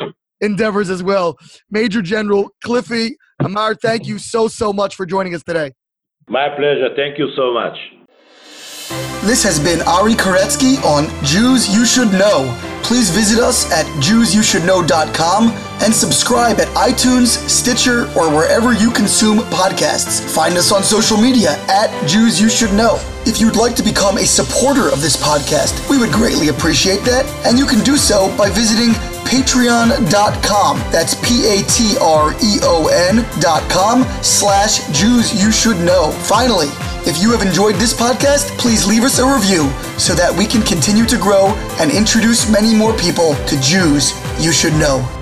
[0.41, 1.39] endeavors as well.
[1.71, 5.73] Major General Cliffy Amar thank you so so much for joining us today.
[6.29, 6.89] My pleasure.
[6.95, 7.77] Thank you so much.
[9.23, 12.53] This has been Ari Koretzky on Jews You Should Know.
[12.83, 20.21] Please visit us at JewsYouShouldKnow.com and subscribe at iTunes, Stitcher, or wherever you consume podcasts.
[20.35, 22.99] Find us on social media at Jews You Should Know.
[23.27, 27.27] If you'd like to become a supporter of this podcast, we would greatly appreciate that,
[27.47, 28.91] and you can do so by visiting
[29.27, 30.79] patreon.com.
[30.91, 31.65] That's P-A-T-R-E-O-N
[33.41, 36.11] dot com slash Jews You Should Know.
[36.11, 36.69] Finally,
[37.05, 40.63] if you have enjoyed this podcast, please leave us a review so that we can
[40.63, 41.49] continue to grow
[41.81, 45.22] and introduce many more people to Jews you should know.